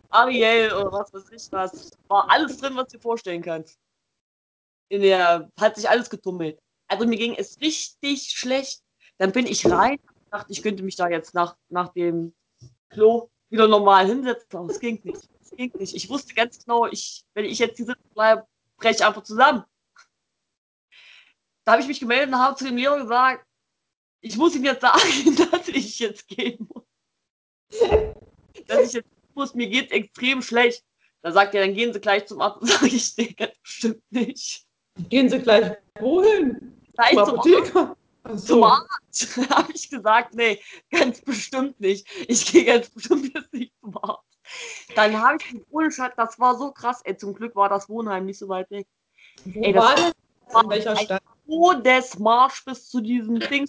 Ariel 0.10 0.74
oder 0.74 0.92
was 0.92 1.14
weiß 1.14 1.32
ich 1.32 1.52
was. 1.52 1.92
War 2.10 2.30
alles 2.30 2.58
drin, 2.58 2.76
was 2.76 2.88
du 2.88 2.98
dir 2.98 3.02
vorstellen 3.02 3.42
kannst. 3.42 3.80
In 4.90 5.02
der 5.02 5.52
hat 5.60 5.76
sich 5.76 5.90
alles 5.90 6.10
getummelt. 6.10 6.60
Also 6.88 7.06
mir 7.08 7.18
ging 7.18 7.36
es 7.36 7.60
richtig 7.62 8.32
schlecht. 8.32 8.82
Dann 9.18 9.32
bin 9.32 9.48
ich 9.48 9.66
rein, 9.70 9.98
dachte, 10.30 10.52
ich 10.52 10.62
könnte 10.62 10.84
mich 10.84 10.96
da 10.96 11.08
jetzt 11.10 11.34
nach, 11.34 11.56
nach 11.70 11.94
dem 11.94 12.34
Klo 12.90 13.30
wieder 13.50 13.68
normal 13.68 14.06
hinsetzen, 14.06 14.60
aber 14.60 14.70
es 14.70 14.80
ging 14.80 15.00
nicht. 15.04 15.30
Es 15.42 15.52
ging 15.52 15.72
nicht. 15.78 15.96
Ich 15.96 16.10
wusste 16.10 16.34
ganz 16.34 16.64
genau, 16.64 16.86
ich, 16.88 17.24
wenn 17.34 17.46
ich 17.46 17.60
jetzt 17.60 17.78
hier 17.78 17.86
sitzen 17.86 18.10
bleibe, 18.14 18.46
breche 18.78 18.96
ich 18.96 19.06
einfach 19.06 19.24
zusammen. 19.24 19.64
Da 21.64 21.74
habe 21.74 21.82
ich 21.82 21.88
mich 21.88 22.00
gemeldet 22.00 22.30
und 22.30 22.40
habe 22.40 22.56
zu 22.56 22.66
dem 22.66 22.78
Lehrer 22.78 23.02
gesagt, 23.02 23.46
ich 24.22 24.38
muss 24.38 24.56
ihm 24.56 24.66
jetzt 24.66 24.82
sagen, 24.82 25.36
dass 25.52 25.68
ich 25.68 26.00
jetzt 26.00 26.28
gehen 26.28 26.68
muss. 26.74 26.84
Dass 28.68 28.88
ich 28.88 28.94
jetzt 28.94 29.10
muss, 29.34 29.54
mir 29.54 29.68
geht's 29.68 29.92
extrem 29.92 30.42
schlecht. 30.42 30.84
Da 31.22 31.32
sagt 31.32 31.56
er, 31.56 31.66
dann 31.66 31.74
gehen 31.74 31.94
Sie 31.94 32.00
gleich 32.00 32.26
zum 32.28 32.42
Arzt. 32.42 32.60
Sag 32.68 32.84
ich, 32.84 33.18
nee, 33.18 33.34
ganz 33.34 33.58
bestimmt 33.60 34.04
nicht. 34.12 34.65
Gehen 35.10 35.30
Sie 35.30 35.40
gleich 35.40 35.78
wohin? 36.00 36.82
Gleich 36.94 37.12
Zum. 37.12 37.40
Apotheker? 37.40 37.98
Ach 38.24 38.32
Zum 38.32 38.38
so. 38.38 38.66
Arzt 38.66 39.38
habe 39.50 39.72
ich 39.74 39.90
gesagt, 39.90 40.34
nee, 40.34 40.60
ganz 40.90 41.22
bestimmt 41.22 41.80
nicht. 41.80 42.08
Ich 42.28 42.52
gehe 42.52 42.66
ganz 42.66 42.90
bestimmt 42.90 43.34
jetzt 43.34 43.54
nicht 43.54 43.74
zum 43.82 43.98
Arzt. 43.98 44.24
Dann 44.96 45.20
habe 45.22 45.38
ich 45.38 45.62
ohne 45.70 45.92
Scheiß, 45.92 46.14
das 46.18 46.40
war 46.40 46.58
so 46.58 46.72
krass. 46.72 47.02
Ey, 47.04 47.18
zum 47.18 47.34
Glück 47.34 47.56
war 47.56 47.70
das 47.70 47.90
Wohnheim 47.90 48.26
nicht 48.26 48.40
so 48.40 48.48
weit 48.48 48.70
weg. 48.72 48.88
Wo 49.44 49.62
Ey, 49.62 49.74
das 49.74 49.84
war 49.84 49.96
das? 49.96 50.14
In 50.64 50.70
welcher 50.70 50.96
Stadt? 50.96 51.24
Todesmarsch 51.48 52.66
bis 52.66 52.90
zu 52.90 53.02
diesem 53.02 53.40
Ding. 53.40 53.68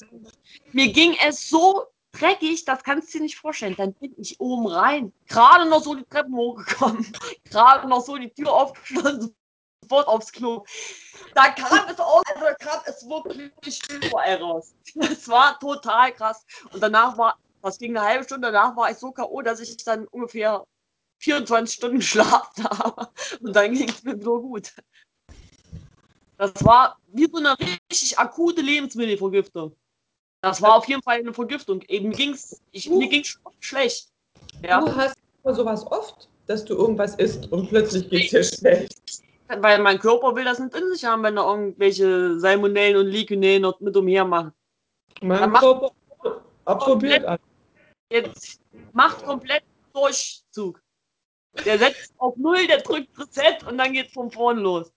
Mir 0.73 0.92
ging 0.92 1.16
es 1.26 1.49
so 1.49 1.87
dreckig, 2.12 2.64
das 2.64 2.83
kannst 2.83 3.12
du 3.12 3.18
dir 3.18 3.25
nicht 3.25 3.37
vorstellen. 3.37 3.75
Dann 3.76 3.92
bin 3.95 4.14
ich 4.16 4.40
oben 4.40 4.66
rein, 4.66 5.12
gerade 5.28 5.68
noch 5.68 5.83
so 5.83 5.95
die 5.95 6.04
Treppen 6.04 6.35
hochgekommen, 6.35 7.06
gerade 7.50 7.88
noch 7.88 8.00
so 8.00 8.16
die 8.16 8.30
Tür 8.30 8.52
aufgeschlossen, 8.52 9.35
sofort 9.88 10.09
aufs 10.09 10.33
Klo. 10.33 10.64
Da 11.35 11.50
kam 11.50 11.88
es 11.88 11.99
aus, 11.99 12.23
also 12.35 12.47
kam 12.59 12.81
es 12.87 13.07
wirklich 13.09 13.81
überall 13.90 14.37
raus. 14.37 14.75
Das 14.95 15.28
war 15.28 15.59
total 15.59 16.12
krass. 16.12 16.45
Und 16.73 16.83
danach 16.83 17.16
war, 17.19 17.38
das 17.62 17.78
ging 17.78 17.97
eine 17.97 18.07
halbe 18.07 18.25
Stunde, 18.25 18.52
danach 18.52 18.76
war 18.76 18.90
ich 18.90 18.97
so 18.97 19.11
K.O., 19.11 19.43
dass 19.43 19.61
ich 19.61 19.76
dann 19.85 20.07
ungefähr 20.09 20.64
24 21.19 21.76
Stunden 21.76 21.97
geschlafen 22.00 22.64
habe. 22.64 23.09
Und 23.40 23.55
dann 23.55 23.73
ging 23.73 23.88
es 23.88 24.02
mir 24.02 24.21
so 24.21 24.40
gut. 24.40 24.73
Das 26.38 26.52
war 26.64 26.99
wie 27.09 27.28
so 27.31 27.38
eine 27.38 27.59
richtig 27.59 28.19
akute 28.19 28.61
Lebensmittelvergiftung. 28.61 29.75
Das 30.43 30.61
war 30.61 30.76
auf 30.76 30.87
jeden 30.87 31.02
Fall 31.02 31.19
eine 31.19 31.33
Vergiftung. 31.33 31.83
Eben 31.88 32.12
ging's, 32.12 32.61
ich, 32.71 32.88
mir 32.90 33.09
ging 33.09 33.23
es 33.23 33.38
schlecht. 33.61 34.11
Ja, 34.62 34.81
Du 34.81 34.95
hast 34.95 35.16
sowas 35.45 35.87
oft, 35.87 36.28
dass 36.47 36.64
du 36.64 36.75
irgendwas 36.75 37.14
isst 37.16 37.50
und 37.52 37.69
plötzlich 37.69 38.09
geht 38.11 38.35
es 38.35 38.50
dir 38.50 38.59
schlecht. 38.59 39.25
Weil 39.48 39.80
mein 39.80 39.98
Körper 39.98 40.34
will 40.34 40.44
das 40.44 40.58
nicht 40.58 40.74
in 40.74 40.92
sich 40.92 41.04
haben, 41.04 41.22
wenn 41.22 41.36
da 41.36 41.48
irgendwelche 41.48 42.38
Salmonellen 42.38 42.96
und 42.96 43.06
Legionellen 43.06 43.62
noch 43.62 43.80
mit 43.80 43.96
umher 43.96 44.24
machen. 44.24 44.52
Mein 45.20 45.40
Dann 45.40 45.52
Körper 45.54 45.92
absorbiert 46.64 47.24
alles. 47.24 47.40
Jetzt 48.10 48.60
macht 48.92 49.24
komplett 49.24 49.64
Durchzug. 49.92 50.80
Der 51.64 51.78
setzt 51.78 52.12
auf 52.18 52.36
Null, 52.36 52.66
der 52.66 52.82
drückt 52.82 53.18
Reset 53.18 53.64
und 53.66 53.78
dann 53.78 53.92
geht's 53.92 54.12
von 54.12 54.30
vorn 54.30 54.58
los. 54.58 54.92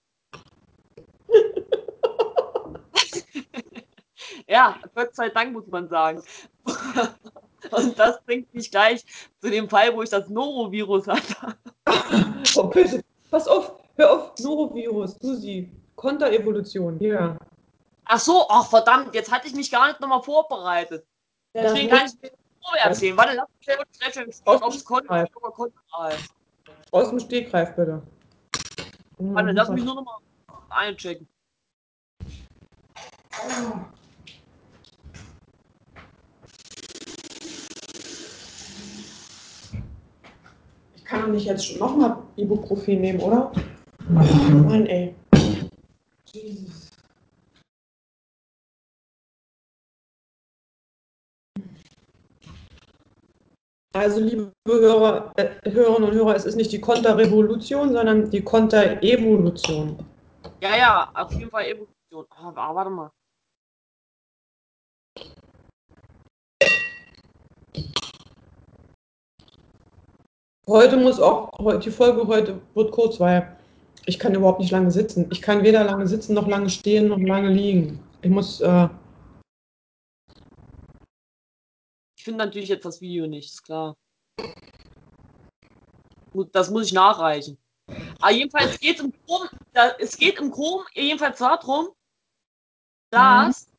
ja, 4.48 4.78
Gott 4.94 5.16
sei 5.16 5.30
Dank 5.30 5.54
muss 5.54 5.68
man 5.68 5.88
sagen. 5.88 6.22
Und 7.72 8.00
das 8.00 8.24
bringt 8.24 8.54
mich 8.54 8.72
gleich 8.72 9.04
zu 9.42 9.50
dem 9.50 9.70
Fall, 9.70 9.94
wo 9.94 10.02
ich 10.02 10.10
das 10.10 10.30
Norovirus 10.30 11.08
hatte. 11.08 11.58
Oh, 12.56 12.64
bitte. 12.64 13.04
Pass 13.30 13.48
auf, 13.48 13.79
hör 14.00 14.12
auf, 14.12 14.32
Norovirus, 14.40 15.16
Susi. 15.22 15.72
Konterevolution, 15.96 16.98
ja. 17.02 17.38
Ach 18.06 18.20
so, 18.20 18.46
ach 18.50 18.68
verdammt, 18.70 19.14
jetzt 19.14 19.32
hatte 19.32 19.48
ich 19.48 19.54
mich 19.54 19.70
gar 19.70 19.88
nicht 19.90 20.00
nochmal 20.00 20.24
vorbereitet. 20.24 21.06
Deswegen 21.54 21.90
kann 21.90 22.08
ich 22.08 22.14
mir 22.22 22.32
nur 22.66 22.78
erzählen. 22.78 23.18
Warte, 23.18 23.36
lass 23.36 23.48
mich 23.50 23.66
schnell 23.66 24.34
schauen, 24.34 24.64
ob 24.64 24.74
es 24.74 24.86
Konto 24.86 25.14
oder 25.14 25.52
Konto 25.52 25.78
heißt. 25.98 26.34
Aus 26.92 27.10
dem 27.10 27.20
Stegreif, 27.20 27.76
bitte. 27.76 28.02
Warte, 29.18 29.52
lass 29.52 29.70
mich 29.70 29.84
nur 29.84 29.96
nochmal 29.96 30.16
einchecken. 30.70 31.28
Ich 40.96 41.06
kann 41.06 41.22
doch 41.22 41.28
nicht 41.28 41.46
jetzt 41.46 41.78
nochmal 41.80 42.18
Ibuprofen 42.38 43.02
nehmen, 43.02 43.20
oder? 43.20 43.52
Mann, 44.10 44.86
ey. 44.88 45.16
Jesus. 46.34 46.90
Also, 53.94 54.20
liebe 54.20 54.52
Hörer, 54.68 55.32
äh, 55.38 55.50
Hörerinnen 55.70 56.10
und 56.10 56.16
Hörer, 56.16 56.36
es 56.36 56.46
ist 56.46 56.56
nicht 56.56 56.72
die 56.72 56.82
Konterrevolution, 56.82 57.92
sondern 57.92 58.30
die 58.30 58.42
Konterevolution. 58.44 60.06
Ja, 60.62 60.76
ja, 60.78 61.12
auf 61.14 61.32
jeden 61.34 61.50
Fall 61.50 61.66
Evolution. 61.66 62.26
Ah, 62.30 62.52
wa- 62.56 62.76
warte 62.76 62.90
mal. 62.92 63.12
Heute 70.68 70.98
muss 70.98 71.20
auch, 71.20 71.50
die 71.80 71.90
Folge 71.92 72.28
heute 72.28 72.62
wird 72.76 72.92
kurz, 72.92 73.20
weil 73.20 73.59
ich 74.10 74.18
kann 74.18 74.34
überhaupt 74.34 74.60
nicht 74.60 74.72
lange 74.72 74.90
sitzen. 74.90 75.28
Ich 75.32 75.42
kann 75.42 75.64
weder 75.64 75.84
lange 75.84 76.08
sitzen, 76.08 76.34
noch 76.34 76.48
lange 76.48 76.70
stehen, 76.70 77.08
noch 77.10 77.20
lange 77.20 77.50
liegen. 77.50 78.04
Ich 78.22 78.32
muss, 78.32 78.60
äh, 78.60 78.90
Ich 82.18 82.24
finde 82.26 82.44
natürlich 82.44 82.70
jetzt 82.70 82.84
das 82.84 83.00
Video 83.00 83.28
nicht, 83.28 83.50
ist 83.50 83.64
klar. 83.64 83.96
Das 86.52 86.70
muss 86.70 86.88
ich 86.88 86.94
nachreichen. 86.94 87.58
Aber 88.20 88.32
jedenfalls 88.32 88.78
geht 88.80 88.98
es 88.98 89.06
im 89.06 89.14
da, 89.74 89.92
es 90.00 90.18
geht 90.18 90.38
im 90.40 90.52
Groben 90.52 90.86
jedenfalls 90.94 91.40
darum, 91.40 91.90
dass 93.12 93.70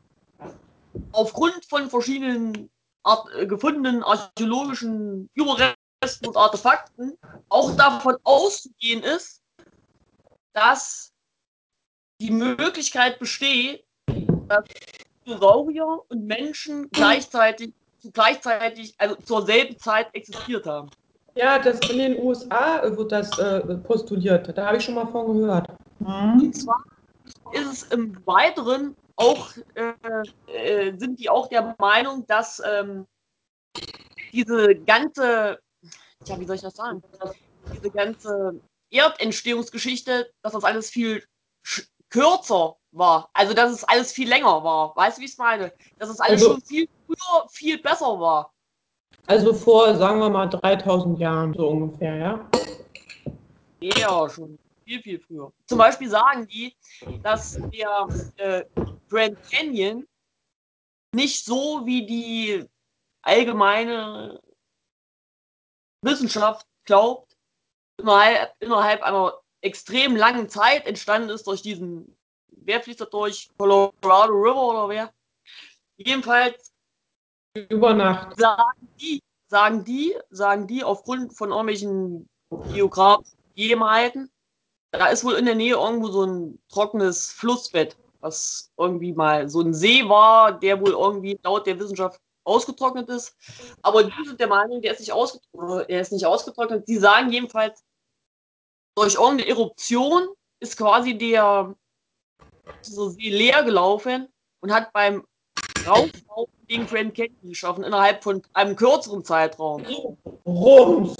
aufgrund 1.13 1.65
von 1.67 1.91
verschiedenen 1.91 2.71
Art, 3.03 3.27
äh, 3.35 3.47
gefundenen 3.47 4.03
archäologischen 4.03 5.29
Überresten 5.35 5.81
Resten 6.03 6.27
und 6.29 6.37
Artefakten 6.37 7.19
auch 7.51 7.77
davon 7.77 8.17
auszugehen 8.25 9.03
ist, 9.03 9.40
dass 10.53 11.13
die 12.21 12.31
Möglichkeit 12.31 13.19
besteht, 13.19 13.85
dass 14.49 14.65
Dinosaurier 15.27 16.03
und 16.09 16.27
Menschen 16.27 16.91
gleichzeitig, 16.91 17.73
gleichzeitig, 18.13 18.95
also 18.99 19.15
zur 19.17 19.47
selben 19.47 19.79
Zeit 19.79 20.09
existiert 20.15 20.67
haben. 20.67 20.91
Ja, 21.35 21.59
das 21.59 21.79
in 21.91 21.99
den 21.99 22.19
USA 22.23 22.83
wird 22.97 23.13
das 23.13 23.39
äh, 23.39 23.61
postuliert. 23.79 24.57
Da 24.57 24.67
habe 24.67 24.79
ich 24.79 24.85
schon 24.85 24.95
mal 24.95 25.07
von 25.07 25.39
gehört. 25.39 25.69
Und 26.01 26.55
zwar 26.55 26.83
ist 27.53 27.73
es 27.73 27.83
im 27.85 28.17
Weiteren 28.27 28.97
auch, 29.17 29.51
äh, 29.75 29.93
äh, 30.53 30.99
sind 30.99 31.21
die 31.21 31.29
auch 31.29 31.49
der 31.49 31.75
Meinung, 31.79 32.27
dass 32.27 32.61
ähm, 32.65 33.07
diese 34.33 34.75
ganze, 34.75 35.61
ja, 36.27 36.41
wie 36.41 36.47
soll 36.47 36.57
ich 36.57 36.63
das 36.63 36.75
sagen, 36.75 37.03
dass 37.21 37.35
diese 37.75 37.91
ganze 37.91 38.61
Erdentstehungsgeschichte, 38.91 40.33
dass 40.43 40.53
das 40.53 40.65
alles 40.65 40.91
viel 40.91 41.25
kürzer 42.09 42.77
war. 42.93 43.31
Also, 43.33 43.55
dass 43.55 43.71
es 43.73 43.85
alles 43.85 44.13
viel 44.13 44.29
länger 44.29 44.63
war. 44.65 44.95
Weißt 44.97 45.17
du, 45.19 45.21
wie 45.21 45.27
ich 45.27 45.33
es 45.33 45.39
meine? 45.39 45.73
Dass 45.99 46.09
es 46.09 46.21
alles 46.21 46.43
Also- 46.43 46.53
schon 46.55 46.63
viel 46.63 46.89
früher, 47.07 47.49
viel 47.51 47.79
besser 47.81 48.19
war. 48.19 48.53
Also 49.27 49.55
vor, 49.55 49.95
sagen 49.97 50.19
wir 50.19 50.29
mal, 50.31 50.47
3000 50.47 51.19
Jahren 51.19 51.55
so 51.55 51.69
ungefähr, 51.69 52.17
ja? 52.17 52.51
Ja, 53.81 54.29
schon 54.29 54.59
viel, 54.85 55.01
viel 55.03 55.21
früher. 55.21 55.53
Zum 55.67 55.79
Beispiel 55.79 56.09
sagen 56.09 56.47
die, 56.49 56.75
dass 57.23 57.59
der 57.73 58.09
äh, 58.37 58.65
Grand 59.09 59.39
Canyon 59.51 60.07
nicht 61.15 61.45
so 61.45 61.85
wie 61.87 62.05
die 62.07 62.65
allgemeine 63.23 64.41
Wissenschaft 66.03 66.67
glaubt, 66.85 67.30
innerhalb, 68.01 68.55
innerhalb 68.61 69.03
einer 69.03 69.35
extrem 69.61 70.17
langen 70.17 70.49
Zeit 70.49 70.87
entstanden 70.87 71.31
ist 71.31 71.47
durch 71.47 71.63
diesen, 71.63 72.17
wer 72.49 72.81
fließt 72.81 73.01
da 73.01 73.05
durch? 73.05 73.49
Colorado 73.59 74.33
River 74.33 74.69
oder 74.69 74.89
wer? 74.89 75.13
Jedenfalls 75.97 76.73
Über 77.69 77.95
Nacht. 77.95 78.39
sagen 78.39 78.89
die, 79.01 79.23
sagen 79.49 79.85
die, 79.85 80.17
sagen 80.31 80.67
die 80.67 80.85
aufgrund 80.85 81.37
von 81.37 81.51
irgendwelchen 81.51 82.29
geografischen 82.73 83.39
Gegebenheiten, 83.55 84.31
da 84.93 85.07
ist 85.09 85.25
wohl 85.25 85.35
in 85.35 85.47
der 85.47 85.55
Nähe 85.55 85.75
irgendwo 85.75 86.09
so 86.09 86.25
ein 86.25 86.61
trockenes 86.69 87.31
Flussbett, 87.33 87.97
was 88.21 88.73
irgendwie 88.77 89.13
mal 89.13 89.49
so 89.49 89.61
ein 89.61 89.75
See 89.75 90.09
war, 90.09 90.53
der 90.53 90.81
wohl 90.81 90.91
irgendwie 90.91 91.39
laut 91.43 91.67
der 91.67 91.79
Wissenschaft 91.79 92.21
ausgetrocknet 92.45 93.09
ist. 93.09 93.37
Aber 93.83 94.05
die 94.05 94.25
sind 94.25 94.41
der 94.41 94.49
Meinung, 94.49 94.83
der 94.83 94.93
ist 94.93 95.01
nicht 95.01 95.13
ausgetrocknet, 95.13 95.89
der 95.89 96.01
ist 96.01 96.13
nicht 96.13 96.27
ausgetrocknet. 96.27 96.89
Die 96.89 96.97
sagen 96.97 97.31
jedenfalls, 97.31 97.85
durch 99.01 99.15
irgendeine 99.15 99.49
Eruption 99.49 100.29
ist 100.61 100.77
quasi 100.77 101.17
der 101.17 101.75
so 102.83 103.09
See 103.09 103.31
leer 103.31 103.63
gelaufen 103.63 104.29
und 104.61 104.73
hat 104.73 104.93
beim 104.93 105.27
Rauflaufen 105.87 106.67
den 106.69 106.87
Grand 106.87 107.15
Canyon 107.15 107.49
geschaffen 107.49 107.85
innerhalb 107.85 108.23
von 108.23 108.43
einem 108.53 108.77
kürzeren 108.77 109.25
Zeitraum. 109.25 109.85
Rums. 110.47 111.17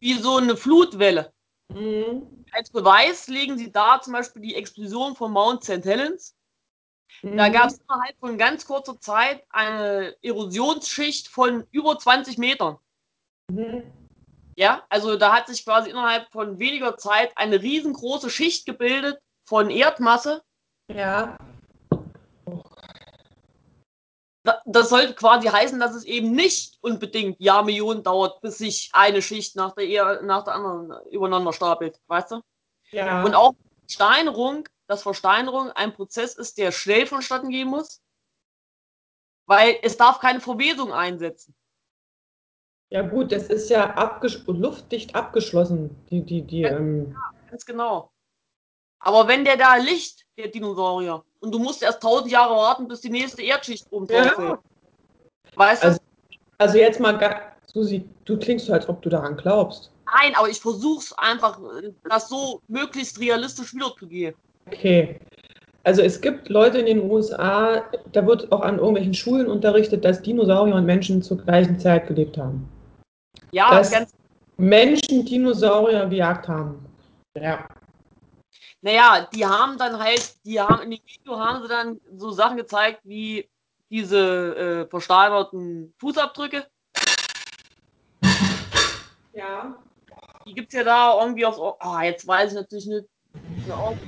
Wie 0.00 0.14
so 0.14 0.36
eine 0.36 0.56
Flutwelle. 0.56 1.32
Mhm. 1.72 2.44
Als 2.52 2.70
Beweis 2.70 3.28
legen 3.28 3.58
sie 3.58 3.72
da 3.72 4.00
zum 4.00 4.12
Beispiel 4.12 4.42
die 4.42 4.54
Explosion 4.54 5.16
von 5.16 5.32
Mount 5.32 5.64
St. 5.64 5.84
Helens. 5.84 6.36
Da 7.22 7.48
Mhm. 7.48 7.52
gab 7.52 7.66
es 7.66 7.78
innerhalb 7.78 8.18
von 8.18 8.38
ganz 8.38 8.66
kurzer 8.66 9.00
Zeit 9.00 9.44
eine 9.50 10.16
Erosionsschicht 10.22 11.28
von 11.28 11.66
über 11.70 11.98
20 11.98 12.38
Metern. 12.38 12.78
Mhm. 13.50 14.01
Ja, 14.56 14.84
also 14.90 15.16
da 15.16 15.32
hat 15.34 15.46
sich 15.46 15.64
quasi 15.64 15.90
innerhalb 15.90 16.30
von 16.30 16.58
weniger 16.58 16.96
Zeit 16.96 17.32
eine 17.36 17.60
riesengroße 17.60 18.28
Schicht 18.30 18.66
gebildet 18.66 19.18
von 19.46 19.70
Erdmasse. 19.70 20.42
Ja. 20.88 21.38
Da- 24.44 24.60
Das 24.66 24.88
sollte 24.90 25.14
quasi 25.14 25.46
heißen, 25.48 25.78
dass 25.78 25.94
es 25.94 26.04
eben 26.04 26.32
nicht 26.32 26.76
unbedingt 26.80 27.40
Jahrmillionen 27.40 28.02
dauert, 28.02 28.40
bis 28.40 28.58
sich 28.58 28.90
eine 28.92 29.22
Schicht 29.22 29.56
nach 29.56 29.72
der, 29.74 30.22
nach 30.22 30.44
der 30.44 30.54
anderen 30.54 30.92
übereinander 31.10 31.52
stapelt, 31.52 32.00
weißt 32.08 32.32
du? 32.32 32.40
Ja. 32.90 33.22
Und 33.24 33.34
auch 33.34 33.54
Versteinerung, 33.86 34.68
dass 34.86 35.02
Versteinerung 35.02 35.70
ein 35.70 35.94
Prozess 35.94 36.34
ist, 36.34 36.58
der 36.58 36.72
schnell 36.72 37.06
vonstatten 37.06 37.48
gehen 37.50 37.68
muss, 37.68 38.02
weil 39.46 39.78
es 39.82 39.96
darf 39.96 40.18
keine 40.20 40.40
Verwesung 40.40 40.92
einsetzen. 40.92 41.54
Ja 42.92 43.00
gut, 43.00 43.32
das 43.32 43.46
ist 43.46 43.70
ja 43.70 43.94
abges 43.94 44.44
luftdicht 44.46 45.14
abgeschlossen, 45.14 45.96
die, 46.10 46.20
die, 46.20 46.42
die, 46.42 46.64
ähm, 46.64 47.16
Ganz 47.48 47.64
genau. 47.64 48.10
Aber 49.00 49.26
wenn 49.28 49.44
der 49.44 49.56
da 49.56 49.76
liegt, 49.76 50.26
der 50.36 50.48
Dinosaurier, 50.48 51.24
und 51.40 51.52
du 51.52 51.58
musst 51.58 51.82
erst 51.82 52.02
tausend 52.02 52.30
Jahre 52.30 52.54
warten, 52.54 52.86
bis 52.86 53.00
die 53.00 53.08
nächste 53.08 53.42
Erdschicht 53.42 53.86
oben 53.90 54.06
drauf 54.06 54.38
Ja. 54.38 54.52
ist. 54.52 55.56
Weißt 55.56 55.82
du? 55.82 55.86
Also- 55.88 56.00
also 56.58 56.78
jetzt 56.78 57.00
mal, 57.00 57.18
Susi, 57.66 58.04
du 58.26 58.38
klingst 58.38 58.66
so, 58.66 58.74
als 58.74 58.86
ob 58.88 59.00
du 59.00 59.08
daran 59.08 59.36
glaubst. 59.38 59.90
Nein, 60.04 60.34
aber 60.34 60.50
ich 60.50 60.60
versuch's 60.60 61.14
einfach, 61.14 61.58
das 62.08 62.28
so 62.28 62.60
möglichst 62.68 63.18
realistisch 63.18 63.74
wiederzugeben. 63.74 64.38
Okay. 64.66 65.18
Also 65.84 66.02
es 66.02 66.20
gibt 66.20 66.48
Leute 66.50 66.78
in 66.78 66.86
den 66.86 67.10
USA, 67.10 67.82
da 68.12 68.26
wird 68.26 68.52
auch 68.52 68.60
an 68.60 68.78
irgendwelchen 68.78 69.14
Schulen 69.14 69.48
unterrichtet, 69.48 70.04
dass 70.04 70.22
Dinosaurier 70.22 70.76
und 70.76 70.84
Menschen 70.84 71.22
zur 71.22 71.38
gleichen 71.38 71.80
Zeit 71.80 72.06
gelebt 72.06 72.36
haben. 72.38 72.68
Ja, 73.52 73.70
Das- 73.70 73.90
ganz, 73.90 74.12
Menschen 74.56 75.24
Dinosaurier 75.24 76.06
gejagt 76.06 76.48
haben. 76.48 76.84
Ja. 77.34 77.66
naja, 78.82 79.26
die 79.32 79.44
haben 79.44 79.78
dann 79.78 79.98
halt, 79.98 80.36
die 80.44 80.60
haben 80.60 80.82
in 80.82 80.90
dem 80.90 81.00
Video 81.06 81.38
haben 81.38 81.62
sie 81.62 81.68
dann 81.68 82.00
so 82.16 82.30
Sachen 82.30 82.58
gezeigt 82.58 83.00
wie 83.04 83.48
diese 83.90 84.84
äh, 84.84 84.86
versteinerten 84.88 85.94
Fußabdrücke. 85.98 86.66
Ja. 89.34 89.76
Die 90.46 90.54
gibt's 90.54 90.74
ja 90.74 90.84
da 90.84 91.18
irgendwie 91.20 91.46
auf, 91.46 91.76
ah, 91.80 92.02
jetzt 92.02 92.26
weiß 92.26 92.52
ich 92.52 92.58
natürlich 92.58 92.86
nicht, 92.86 93.06
eine 93.64 93.98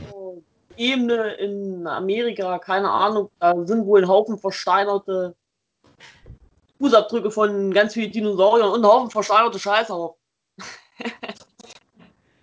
Ebene 0.77 1.35
in 1.35 1.87
Amerika, 1.87 2.59
keine 2.59 2.91
Ahnung, 2.91 3.31
da 3.39 3.55
sind 3.65 3.87
wohl 3.87 4.03
ein 4.03 4.09
Haufen 4.09 4.39
versteinerte 4.39 5.35
Fußabdrücke 6.79 7.31
von 7.31 7.73
ganz 7.73 7.95
vielen 7.95 8.13
Dinosauriern 8.13 8.71
und 8.71 8.85
ein 8.85 8.91
Haufen 8.91 9.11
versteinerte 9.11 9.59
Scheiße 9.59 9.93
auch. 9.93 10.17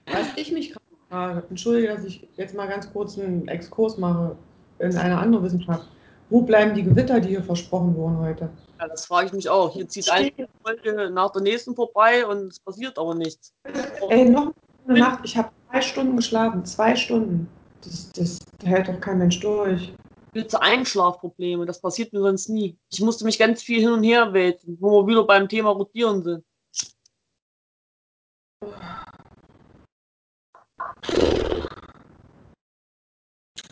Was 0.06 0.28
ich 0.36 0.52
mich 0.52 0.72
gerade 0.72 0.86
frage, 1.10 1.44
entschuldige, 1.50 1.90
dass 1.90 2.04
ich 2.06 2.28
jetzt 2.38 2.56
mal 2.56 2.68
ganz 2.68 2.92
kurz 2.92 3.18
einen 3.18 3.48
Exkurs 3.48 3.98
mache 3.98 4.36
in 4.80 4.96
eine 4.98 5.18
andere 5.18 5.44
Wissenschaft. 5.44 5.88
Wo 6.30 6.42
bleiben 6.42 6.74
die 6.74 6.84
Gewitter, 6.84 7.20
die 7.20 7.30
hier 7.30 7.44
versprochen 7.44 7.96
wurden 7.96 8.18
heute? 8.20 8.50
Ja, 8.80 8.88
das 8.88 9.06
frage 9.06 9.28
ich 9.28 9.34
mich 9.34 9.50
auch. 9.50 9.74
Hier 9.74 9.88
zieht 9.88 10.10
eine 10.10 10.32
Folge 10.64 11.10
nach 11.12 11.32
der 11.32 11.42
nächsten 11.42 11.76
vorbei 11.76 12.26
und 12.26 12.48
es 12.48 12.60
passiert 12.60 12.98
aber 12.98 13.14
nichts. 13.14 13.54
Ey, 14.10 14.30
noch 14.30 14.54
eine 14.88 15.00
Nacht, 15.00 15.20
ich 15.24 15.38
habe 15.38 15.50
zwei 15.70 15.82
Stunden 15.82 16.16
geschlafen. 16.16 16.66
Zwei 16.66 16.96
Stunden. 16.96 17.48
Das, 17.82 18.12
das 18.14 18.40
hält 18.64 18.88
doch 18.88 19.00
kein 19.02 19.18
Mensch 19.18 19.40
durch. 19.40 19.94
Du 20.34 20.62
Einschlafprobleme? 20.62 21.66
Das 21.66 21.82
passiert 21.82 22.14
mir 22.14 22.22
sonst 22.22 22.48
nie. 22.48 22.78
Ich 22.90 23.02
musste 23.02 23.26
mich 23.26 23.38
ganz 23.38 23.62
viel 23.62 23.82
hin 23.82 23.92
und 23.92 24.04
her 24.04 24.32
wälzen, 24.32 24.78
wo 24.80 25.02
wir 25.02 25.08
wieder 25.08 25.24
beim 25.26 25.50
Thema 25.50 25.72
Rotieren 25.72 26.24
sind. 26.24 26.46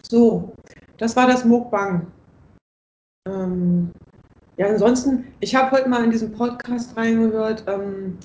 So, 0.02 0.54
das 0.98 1.16
war 1.16 1.28
das 1.28 1.46
Mukbang. 1.46 2.12
Ähm, 3.28 3.92
ja, 4.58 4.68
ansonsten, 4.68 5.34
ich 5.40 5.56
habe 5.56 5.72
heute 5.72 5.88
mal 5.88 6.04
in 6.04 6.12
diesen 6.12 6.34
Podcast 6.34 6.98
reingehört, 6.98 7.64
ähm, 7.68 8.18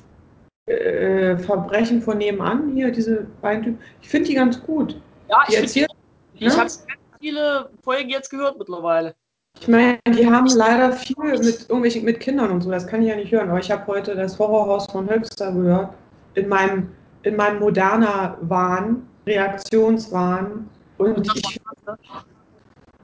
äh, 0.66 1.36
Verbrechen 1.36 2.02
von 2.02 2.18
nebenan, 2.18 2.74
hier, 2.74 2.90
diese 2.90 3.28
beiden 3.42 3.62
Typen. 3.62 3.78
Ich 4.00 4.08
finde 4.08 4.30
die 4.30 4.34
ganz 4.34 4.60
gut. 4.60 5.00
Ja, 5.28 5.44
Die 5.46 5.52
ich, 5.52 5.60
erzählen, 5.60 5.86
find, 6.32 6.42
ich 6.42 6.48
ne? 6.48 6.50
habe 6.50 6.60
ganz 6.62 6.86
viele 7.24 7.70
Folgen 7.82 8.10
jetzt 8.10 8.28
gehört 8.28 8.58
mittlerweile. 8.58 9.14
ich 9.58 9.66
meine, 9.66 9.98
die 10.08 10.30
haben 10.30 10.46
leider 10.46 10.92
viel 10.92 11.38
mit 11.38 11.60
irgendwelchen 11.62 12.04
mit 12.04 12.20
Kindern 12.20 12.50
und 12.50 12.60
so, 12.60 12.70
das 12.70 12.86
kann 12.86 13.00
ich 13.00 13.08
ja 13.08 13.16
nicht 13.16 13.32
hören, 13.32 13.48
aber 13.48 13.58
ich 13.60 13.70
habe 13.70 13.86
heute 13.86 14.14
das 14.14 14.38
Horrorhaus 14.38 14.86
von 14.92 15.08
Höxter 15.08 15.50
gehört, 15.52 15.94
in 16.34 16.48
meinem, 16.48 16.94
in 17.22 17.34
meinem 17.36 17.60
moderner 17.60 18.36
Wahn, 18.42 19.08
Reaktionswahn. 19.26 20.68
Und 20.98 21.26
ich, 21.34 21.60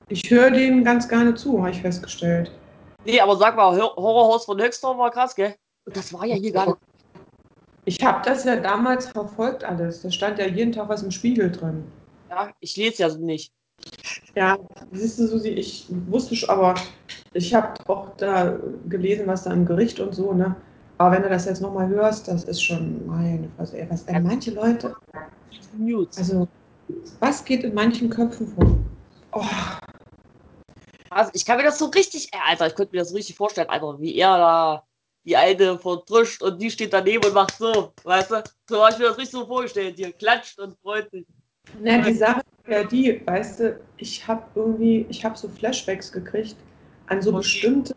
ich 0.09 0.31
höre 0.31 0.51
denen 0.51 0.85
ganz 0.85 1.09
gerne 1.09 1.35
zu, 1.35 1.59
habe 1.59 1.71
ich 1.71 1.81
festgestellt. 1.81 2.51
Nee, 3.07 3.21
aber 3.21 3.37
sag 3.37 3.57
mal, 3.57 3.75
Hor- 3.75 3.97
Horrorhaus 3.97 4.45
von 4.45 4.61
Höxter 4.61 4.99
war 4.99 5.11
krass, 5.11 5.35
gell? 5.35 5.55
Und 5.87 5.97
das 5.97 6.13
war 6.13 6.27
ja 6.27 6.35
hier 6.35 6.53
gar 6.53 6.67
nicht. 6.67 6.79
Ich 7.87 8.05
habe 8.05 8.21
das 8.23 8.45
ja 8.45 8.57
damals 8.57 9.09
verfolgt 9.09 9.65
alles. 9.65 10.03
Da 10.03 10.11
stand 10.11 10.39
ja 10.39 10.47
jeden 10.47 10.73
Tag 10.73 10.91
was 10.91 11.03
im 11.03 11.11
Spiegel 11.11 11.51
drin. 11.51 11.91
Ja, 12.29 12.53
ich 12.61 12.77
lese 12.77 13.03
ja 13.03 13.09
so 13.09 13.19
nicht. 13.19 13.51
Ja, 14.35 14.59
siehst 14.93 15.19
du, 15.19 15.27
Susi, 15.27 15.49
ich 15.51 15.87
wusste 16.07 16.37
schon, 16.37 16.51
aber 16.51 16.75
ich 17.33 17.53
habe 17.55 17.75
auch 17.89 18.17
da 18.17 18.59
gelesen, 18.89 19.27
was 19.27 19.45
da 19.45 19.53
im 19.53 19.67
Gericht 19.67 20.01
und 20.01 20.15
so, 20.15 20.33
ne? 20.33 20.55
Aber 20.99 21.17
wenn 21.17 21.23
du 21.23 21.29
das 21.29 21.47
jetzt 21.47 21.61
nochmal 21.63 21.89
hörst, 21.89 22.29
das 22.29 22.45
ist 22.45 22.63
schon, 22.63 23.07
meine 23.07 23.49
Fresse, 23.57 23.79
ey, 23.79 23.91
was, 23.91 24.05
ey, 24.05 24.21
manche 24.21 24.51
Leute, 24.53 24.95
News. 25.73 26.17
also, 26.17 26.47
was 27.21 27.45
geht 27.45 27.65
in 27.65 27.75
manchen 27.75 28.11
Köpfen 28.11 28.47
vor? 28.49 28.79
Oh, 29.33 29.45
Also 31.11 31.33
ich 31.35 31.45
kann 31.45 31.57
mir 31.57 31.65
das 31.65 31.79
so 31.79 31.87
richtig, 31.87 32.33
äh, 32.33 32.39
Alter, 32.47 32.69
ich 32.69 32.75
könnte 32.75 32.95
mir 32.95 33.01
das 33.01 33.11
so 33.11 33.17
richtig 33.17 33.37
vorstellen, 33.37 33.69
Alter, 33.69 34.01
wie 34.01 34.15
er 34.17 34.39
da 34.39 34.87
die 35.25 35.37
alte 35.37 35.79
verdrischt 35.79 36.43
und 36.43 36.61
die 36.63 36.71
steht 36.71 36.93
daneben 36.93 37.25
und 37.25 37.35
macht 37.35 37.57
so, 37.59 37.93
weißt 38.05 38.31
du? 38.31 38.45
So 38.69 38.83
habe 38.83 38.93
ich 38.93 38.99
mir 38.99 39.09
das 39.09 39.19
richtig 39.19 39.33
so 39.33 39.47
vorgestellt, 39.47 39.97
hier 39.97 40.13
klatscht 40.13 40.59
und 40.59 40.79
freut 40.81 41.11
sich. 41.11 41.27
Na, 41.79 41.99
die 41.99 42.15
Sache 42.15 42.41
ist 42.41 42.73
ja 42.73 42.85
die, 42.85 43.23
weißt 43.27 43.61
du, 43.61 43.81
ich 43.97 44.27
habe 44.27 44.43
irgendwie, 44.55 45.07
ich 45.09 45.25
habe 45.25 45.37
so 45.37 45.49
Flashbacks 45.49 46.11
gekriegt 46.13 46.57
an 47.07 47.23
so 47.23 47.33
bestimmte, 47.33 47.95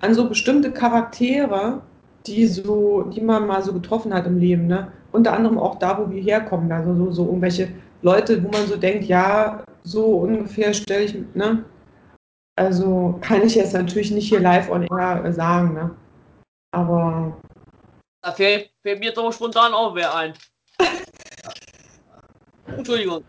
an 0.00 0.14
so 0.14 0.28
bestimmte 0.28 0.72
Charaktere, 0.72 1.82
die 2.26 2.46
so, 2.46 3.02
die 3.02 3.20
man 3.20 3.46
mal 3.46 3.62
so 3.62 3.72
getroffen 3.72 4.12
hat 4.12 4.26
im 4.26 4.38
Leben, 4.38 4.66
ne? 4.66 4.92
Unter 5.12 5.32
anderem 5.32 5.58
auch 5.58 5.78
da, 5.78 5.98
wo 5.98 6.10
wir 6.10 6.22
herkommen, 6.22 6.70
also 6.70 6.94
so, 6.94 7.10
so 7.12 7.26
irgendwelche 7.26 7.70
Leute, 8.02 8.42
wo 8.42 8.48
man 8.50 8.66
so 8.66 8.76
denkt, 8.76 9.04
ja, 9.04 9.64
so 9.84 10.04
ungefähr 10.18 10.74
stelle 10.74 11.04
ich, 11.04 11.16
ne? 11.34 11.64
Also 12.56 13.18
kann 13.20 13.42
ich 13.42 13.54
jetzt 13.54 13.72
natürlich 13.72 14.10
nicht 14.10 14.28
hier 14.28 14.40
live 14.40 14.70
on 14.70 14.86
air 14.86 15.32
sagen, 15.32 15.74
ne? 15.74 15.90
Aber 16.72 17.40
Da 18.22 18.32
fällt, 18.32 18.72
fällt 18.82 19.00
mir 19.00 19.12
doch 19.12 19.32
spontan 19.32 19.72
auch 19.72 19.94
wer 19.94 20.14
ein. 20.14 20.34
Entschuldigung. 22.76 23.24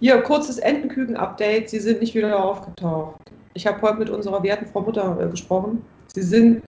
Hier, 0.00 0.20
kurzes 0.22 0.58
Entenküken-Update. 0.58 1.70
Sie 1.70 1.80
sind 1.80 2.00
nicht 2.00 2.14
wieder 2.14 2.44
aufgetaucht. 2.44 3.20
Ich 3.54 3.66
habe 3.66 3.80
heute 3.82 3.98
mit 3.98 4.10
unserer 4.10 4.42
werten 4.42 4.66
Frau 4.66 4.80
Mutter 4.80 5.18
äh, 5.20 5.28
gesprochen. 5.28 5.84
Sie 6.08 6.22
sind, 6.22 6.62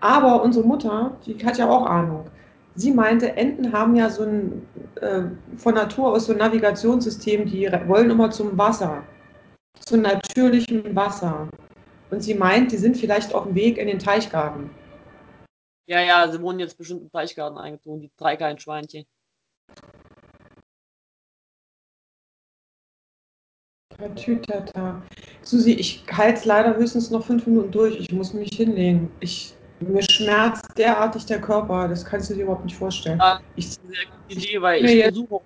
aber 0.00 0.42
unsere 0.42 0.66
Mutter, 0.66 1.16
die 1.24 1.44
hat 1.44 1.58
ja 1.58 1.68
auch 1.68 1.86
Ahnung. 1.86 2.26
Sie 2.74 2.92
meinte, 2.92 3.36
Enten 3.36 3.72
haben 3.72 3.96
ja 3.96 4.10
so 4.10 4.22
ein 4.22 4.66
äh, 5.00 5.22
von 5.56 5.74
Natur 5.74 6.12
aus 6.12 6.26
so 6.26 6.32
ein 6.32 6.38
Navigationssystem, 6.38 7.46
die 7.46 7.70
wollen 7.86 8.10
immer 8.10 8.30
zum 8.30 8.56
Wasser, 8.58 9.02
zum 9.80 10.02
natürlichen 10.02 10.94
Wasser. 10.94 11.48
Und 12.10 12.22
sie 12.22 12.34
meint, 12.34 12.70
die 12.72 12.76
sind 12.76 12.96
vielleicht 12.96 13.34
auf 13.34 13.44
dem 13.44 13.54
Weg 13.54 13.78
in 13.78 13.88
den 13.88 13.98
Teichgarten. 13.98 14.70
Ja, 15.86 16.00
ja, 16.00 16.30
sie 16.30 16.40
wurden 16.40 16.60
jetzt 16.60 16.76
bestimmt 16.76 17.02
im 17.02 17.10
Teichgarten 17.10 17.58
eingezogen, 17.58 18.02
die 18.02 18.10
drei 18.16 18.36
kleinen 18.36 18.58
Schweinchen. 18.58 19.06
Tatütata. 23.96 25.02
Susi, 25.42 25.72
ich 25.72 26.04
halte 26.12 26.38
es 26.40 26.44
leider 26.44 26.76
höchstens 26.76 27.10
noch 27.10 27.24
fünf 27.24 27.46
Minuten 27.46 27.70
durch. 27.70 27.98
Ich 28.00 28.12
muss 28.12 28.32
mich 28.34 28.50
hinlegen. 28.54 29.10
Ich, 29.20 29.54
mir 29.80 30.02
schmerzt 30.02 30.66
derartig 30.76 31.24
der 31.26 31.40
Körper. 31.40 31.88
Das 31.88 32.04
kannst 32.04 32.30
du 32.30 32.34
dir 32.34 32.42
überhaupt 32.42 32.64
nicht 32.64 32.76
vorstellen. 32.76 33.18
Ja, 33.18 33.40
Ich, 33.54 33.70
Sehr 33.70 33.80
gute 34.28 34.38
Idee, 34.40 34.60
weil 34.60 34.84
ich 34.84 34.92
jetzt- 34.92 35.04
versuche 35.16 35.40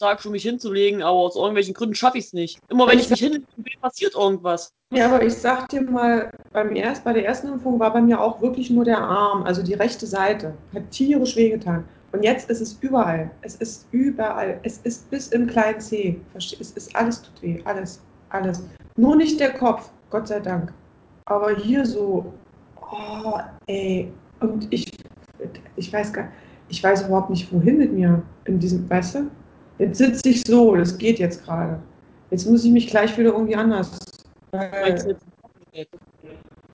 Tag 0.00 0.20
schon 0.20 0.32
mich 0.32 0.42
hinzulegen, 0.42 1.02
aber 1.02 1.18
aus 1.18 1.36
irgendwelchen 1.36 1.74
Gründen 1.74 1.94
schaffe 1.94 2.18
ich 2.18 2.26
es 2.26 2.32
nicht. 2.32 2.58
Immer 2.68 2.88
wenn 2.88 2.98
ich 2.98 3.10
mich 3.10 3.20
hinlege, 3.20 3.44
passiert 3.80 4.14
irgendwas. 4.14 4.72
ja, 4.92 5.06
aber 5.06 5.22
ich 5.22 5.34
sag 5.34 5.68
dir 5.68 5.82
mal, 5.82 6.30
beim 6.52 6.74
erst, 6.74 7.04
bei 7.04 7.12
der 7.12 7.24
ersten 7.24 7.48
Impfung 7.48 7.78
war 7.78 7.92
bei 7.92 8.00
mir 8.00 8.20
auch 8.20 8.40
wirklich 8.40 8.70
nur 8.70 8.84
der 8.84 8.98
Arm, 8.98 9.44
also 9.44 9.62
die 9.62 9.74
rechte 9.74 10.06
Seite. 10.06 10.54
Hat 10.74 10.90
tierisch 10.90 11.36
wehgetan. 11.36 11.86
Und 12.12 12.24
jetzt 12.24 12.50
ist 12.50 12.60
es 12.60 12.78
überall. 12.80 13.30
Es 13.42 13.54
ist 13.56 13.86
überall. 13.92 14.58
Es 14.64 14.78
ist 14.78 15.08
bis 15.10 15.28
im 15.28 15.46
kleinen 15.46 15.80
Zeh. 15.80 16.20
Es 16.34 16.52
ist 16.52 16.96
alles 16.96 17.22
tut 17.22 17.40
weh. 17.42 17.60
Alles. 17.64 18.02
Alles. 18.30 18.64
Nur 18.96 19.14
nicht 19.14 19.38
der 19.38 19.52
Kopf. 19.52 19.90
Gott 20.10 20.26
sei 20.26 20.40
Dank. 20.40 20.72
Aber 21.26 21.54
hier 21.54 21.86
so. 21.86 22.32
Oh, 22.80 23.38
ey. 23.66 24.10
Und 24.40 24.66
ich, 24.72 24.90
ich 25.76 25.92
weiß 25.92 26.12
gar 26.12 26.28
ich 26.70 26.82
weiß 26.82 27.06
überhaupt 27.06 27.30
nicht, 27.30 27.52
wohin 27.52 27.78
mit 27.78 27.92
mir 27.92 28.22
in 28.44 28.58
diesem, 28.58 28.88
weißt 28.88 29.16
du? 29.16 29.30
Jetzt 29.80 29.96
sitze 29.96 30.28
ich 30.28 30.42
so, 30.44 30.76
das 30.76 30.98
geht 30.98 31.18
jetzt 31.18 31.42
gerade. 31.42 31.82
Jetzt 32.30 32.46
muss 32.46 32.64
ich 32.64 32.70
mich 32.70 32.86
gleich 32.86 33.16
wieder 33.16 33.30
irgendwie 33.30 33.56
anders. 33.56 33.98
Äh, 34.52 34.90
Jetzt 34.90 35.06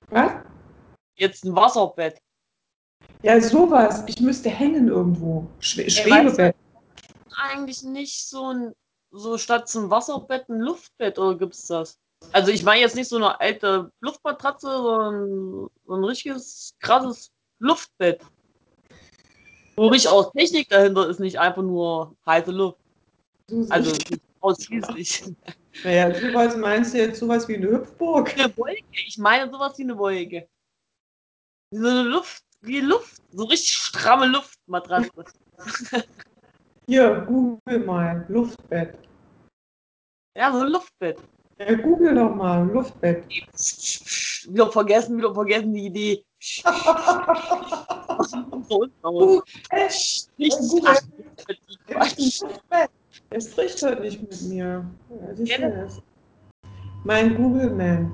was? 0.09 0.31
Jetzt 1.15 1.45
ein 1.45 1.55
Wasserbett. 1.55 2.19
Ja, 3.23 3.39
sowas. 3.39 4.03
Ich 4.07 4.19
müsste 4.19 4.49
hängen 4.49 4.89
irgendwo. 4.89 5.47
Schwe 5.59 5.89
Schwebebett. 5.89 6.53
Eigentlich 7.37 7.81
nicht 7.83 8.27
so 8.27 8.53
ein, 8.53 8.73
so 9.11 9.37
statt 9.37 9.69
zum 9.69 9.89
Wasserbett 9.89 10.49
ein 10.49 10.59
Luftbett 10.59 11.17
oder 11.17 11.37
gibt's 11.37 11.67
das? 11.67 11.97
Also 12.33 12.51
ich 12.51 12.63
meine 12.63 12.81
jetzt 12.81 12.95
nicht 12.97 13.07
so 13.07 13.15
eine 13.15 13.39
alte 13.39 13.89
Luftmatratze, 14.01 14.67
sondern 14.67 15.69
so 15.85 15.95
ein 15.95 16.03
richtiges, 16.03 16.73
krasses 16.81 17.31
Luftbett. 17.59 18.21
Wo 19.77 19.87
richtig 19.87 20.11
auch 20.11 20.33
Technik 20.33 20.67
dahinter 20.69 21.07
ist, 21.07 21.21
nicht 21.21 21.39
einfach 21.39 21.61
nur 21.61 22.17
heiße 22.25 22.51
Luft. 22.51 22.79
Also 23.69 23.97
ausschließlich. 24.41 25.23
naja, 25.83 26.13
sowas 26.13 26.57
meinst 26.57 26.93
du 26.93 26.97
jetzt 26.97 27.19
sowas 27.19 27.47
wie 27.47 27.55
eine 27.55 27.67
Hüpfburg? 27.67 28.33
Eine 28.33 28.55
Wolke. 28.57 28.83
Ich 28.91 29.17
meine 29.17 29.49
sowas 29.51 29.77
wie 29.77 29.83
eine 29.83 29.97
Wolke. 29.97 30.47
Wie 31.71 31.77
So 31.77 31.87
eine 31.87 32.03
Luft, 32.03 32.43
wie 32.61 32.81
Luft. 32.81 33.21
So 33.31 33.45
richtig 33.45 33.73
stramme 33.73 34.27
Luftmatratze. 34.27 35.11
Hier, 36.87 37.25
google 37.27 37.79
mal. 37.79 38.25
Luftbett. 38.29 38.97
Ja, 40.37 40.51
so 40.51 40.59
ein 40.59 40.69
Luftbett. 40.69 41.17
Ja, 41.59 41.73
google 41.73 42.15
doch 42.15 42.35
mal. 42.35 42.67
Luftbett. 42.67 43.27
Wieder 43.27 44.71
vergessen, 44.71 45.17
wieder 45.17 45.33
vergessen 45.33 45.73
die 45.73 45.87
Idee. 45.87 46.23
Was 48.15 48.31
kommt 48.49 48.69
Google. 53.23 53.37
Es 53.37 53.51
spricht 53.51 53.81
heute 53.83 54.01
nicht 54.01 54.21
mit 54.21 54.41
mir. 54.43 54.85
Ja, 55.45 55.69
das? 55.69 56.01
Mein 57.03 57.35
Google-Man. 57.35 58.11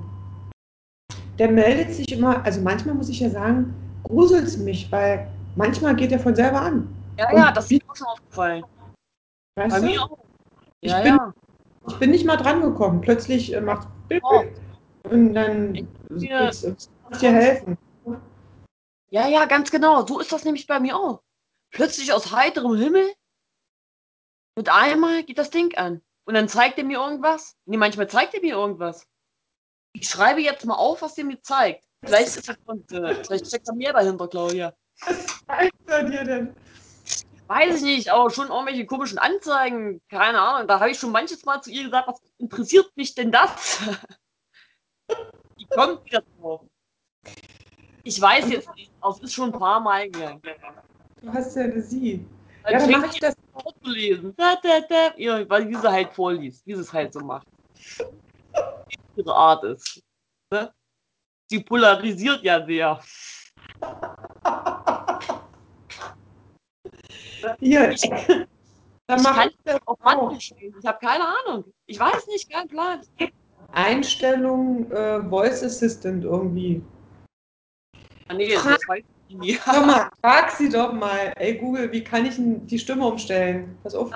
Der 1.38 1.50
meldet 1.50 1.92
sich 1.94 2.12
immer, 2.12 2.44
also 2.44 2.60
manchmal 2.60 2.94
muss 2.94 3.08
ich 3.08 3.20
ja 3.20 3.28
sagen, 3.30 3.74
gruselt 4.04 4.44
es 4.44 4.56
mich, 4.56 4.90
weil 4.92 5.28
manchmal 5.56 5.96
geht 5.96 6.12
er 6.12 6.20
von 6.20 6.34
selber 6.34 6.60
an. 6.60 6.88
Ja, 7.18 7.32
ja, 7.34 7.52
das 7.52 7.64
ist 7.70 7.82
mir 7.82 7.90
auch 7.90 7.96
schon 7.96 8.06
aufgefallen. 8.06 8.64
Weißt 9.56 9.70
Bei 9.74 9.80
du? 9.80 9.86
mir 9.86 10.02
auch. 10.02 10.18
Ich 10.80 10.90
Ja, 10.90 11.00
bin- 11.02 11.16
ja. 11.16 11.34
Ich 11.88 11.98
bin 11.98 12.10
nicht 12.12 12.24
mal 12.24 12.36
dran 12.36 12.62
gekommen. 12.62 13.00
Plötzlich 13.02 13.52
äh, 13.54 13.60
macht 13.60 13.88
Oh. 14.22 14.42
und 15.10 15.34
dann 15.34 15.74
Ich- 15.74 15.86
willst 16.08 16.64
du 16.64 16.76
dir 17.20 17.32
helfen. 17.32 17.76
Ja, 19.10 19.28
ja, 19.28 19.44
ganz 19.44 19.70
genau. 19.70 20.04
So 20.06 20.18
ist 20.20 20.32
das 20.32 20.44
nämlich 20.44 20.66
bei 20.66 20.80
mir 20.80 20.96
auch. 20.96 21.20
Plötzlich 21.72 22.12
aus 22.12 22.32
heiterem 22.32 22.74
Himmel, 22.76 23.12
mit 24.56 24.68
einmal 24.68 25.22
geht 25.24 25.38
das 25.38 25.50
Ding 25.50 25.76
an. 25.76 26.00
Und 26.24 26.34
dann 26.34 26.48
zeigt 26.48 26.78
er 26.78 26.84
mir 26.84 26.98
irgendwas. 26.98 27.56
Nee, 27.66 27.76
manchmal 27.76 28.08
zeigt 28.08 28.34
er 28.34 28.40
mir 28.40 28.54
irgendwas. 28.54 29.06
Ich 29.92 30.08
schreibe 30.08 30.40
jetzt 30.40 30.64
mal 30.64 30.74
auf, 30.74 31.02
was 31.02 31.14
der 31.14 31.24
mir 31.24 31.40
zeigt. 31.42 31.84
Vielleicht 32.04 32.36
ist 32.36 32.48
das, 32.48 32.56
äh, 32.92 33.14
vielleicht 33.24 33.46
steckt 33.46 33.68
da 33.68 33.72
mehr 33.72 33.92
dahinter, 33.92 34.28
Claudia. 34.28 34.74
Was 35.00 35.26
zeigt 35.46 35.74
er 35.86 36.04
dir 36.04 36.24
denn? 36.24 36.54
Weiß 37.46 37.76
ich 37.76 37.82
nicht, 37.82 38.08
aber 38.10 38.30
schon 38.30 38.48
irgendwelche 38.48 38.86
komischen 38.86 39.18
Anzeigen. 39.18 40.00
Keine 40.08 40.40
Ahnung. 40.40 40.66
Da 40.66 40.80
habe 40.80 40.90
ich 40.90 40.98
schon 40.98 41.12
manches 41.12 41.44
Mal 41.44 41.60
zu 41.60 41.70
ihr 41.70 41.84
gesagt, 41.84 42.08
was 42.08 42.20
interessiert 42.38 42.90
mich 42.96 43.14
denn 43.14 43.30
das? 43.30 43.80
Die 45.58 45.66
kommt 45.66 46.04
wieder 46.06 46.22
drauf. 46.38 46.62
Ich 48.02 48.20
weiß 48.20 48.50
jetzt 48.50 48.74
nicht, 48.74 48.90
aber 49.00 49.14
es 49.14 49.20
ist 49.20 49.34
schon 49.34 49.52
ein 49.52 49.58
paar 49.58 49.80
Mal 49.80 50.10
gegangen. 50.10 50.40
Du 51.20 51.32
hast 51.32 51.56
ja 51.56 51.64
eine 51.64 51.82
Sie. 51.82 52.24
Ja, 52.64 52.78
dann 52.78 52.90
mache 52.90 53.06
ich 53.06 53.20
das. 53.20 53.34
Vorzulesen. 53.54 54.34
Da, 54.36 54.56
da, 54.62 54.80
da. 54.80 55.12
Ja, 55.16 55.48
weil 55.48 55.66
diese 55.66 55.90
halt 55.90 56.12
vorliest, 56.12 56.66
wie 56.66 56.74
sie 56.74 56.80
es 56.80 56.92
halt 56.92 57.12
so 57.12 57.20
macht. 57.20 57.46
Wie 58.88 59.20
ihre 59.20 59.34
Art 59.34 59.64
ist. 59.64 60.02
Ne? 60.50 60.72
Sie 61.50 61.62
polarisiert 61.62 62.42
ja 62.42 62.64
sehr. 62.64 63.00
Hier. 67.60 67.90
Ich- 67.92 68.10
Dann 69.06 69.18
ich 69.18 69.24
kann 69.24 69.50
das 69.64 69.80
Auf. 69.86 69.98
Mantel 70.00 70.40
stehen. 70.40 70.74
Ich 70.80 70.86
habe 70.86 70.98
keine 70.98 71.24
Ahnung. 71.26 71.64
Ich 71.86 72.00
weiß 72.00 72.26
nicht, 72.28 72.50
kein 72.50 72.66
Plan. 72.68 73.02
Einstellung 73.72 74.90
äh, 74.90 75.22
Voice 75.28 75.62
Assistant 75.62 76.24
irgendwie. 76.24 76.82
Ah, 78.28 78.34
nee, 78.34 78.54
das 78.54 78.64
weiß 78.64 79.04
nie. 79.38 79.54
Sag 79.66 79.86
mal, 79.86 80.10
frag 80.20 80.50
sie 80.52 80.68
doch 80.68 80.92
mal. 80.92 81.32
Ey 81.36 81.58
Google, 81.58 81.90
wie 81.92 82.02
kann 82.02 82.26
ich 82.26 82.34
die 82.38 82.78
Stimme 82.78 83.06
umstellen? 83.06 83.78
Pass 83.82 83.94
auf. 83.94 84.10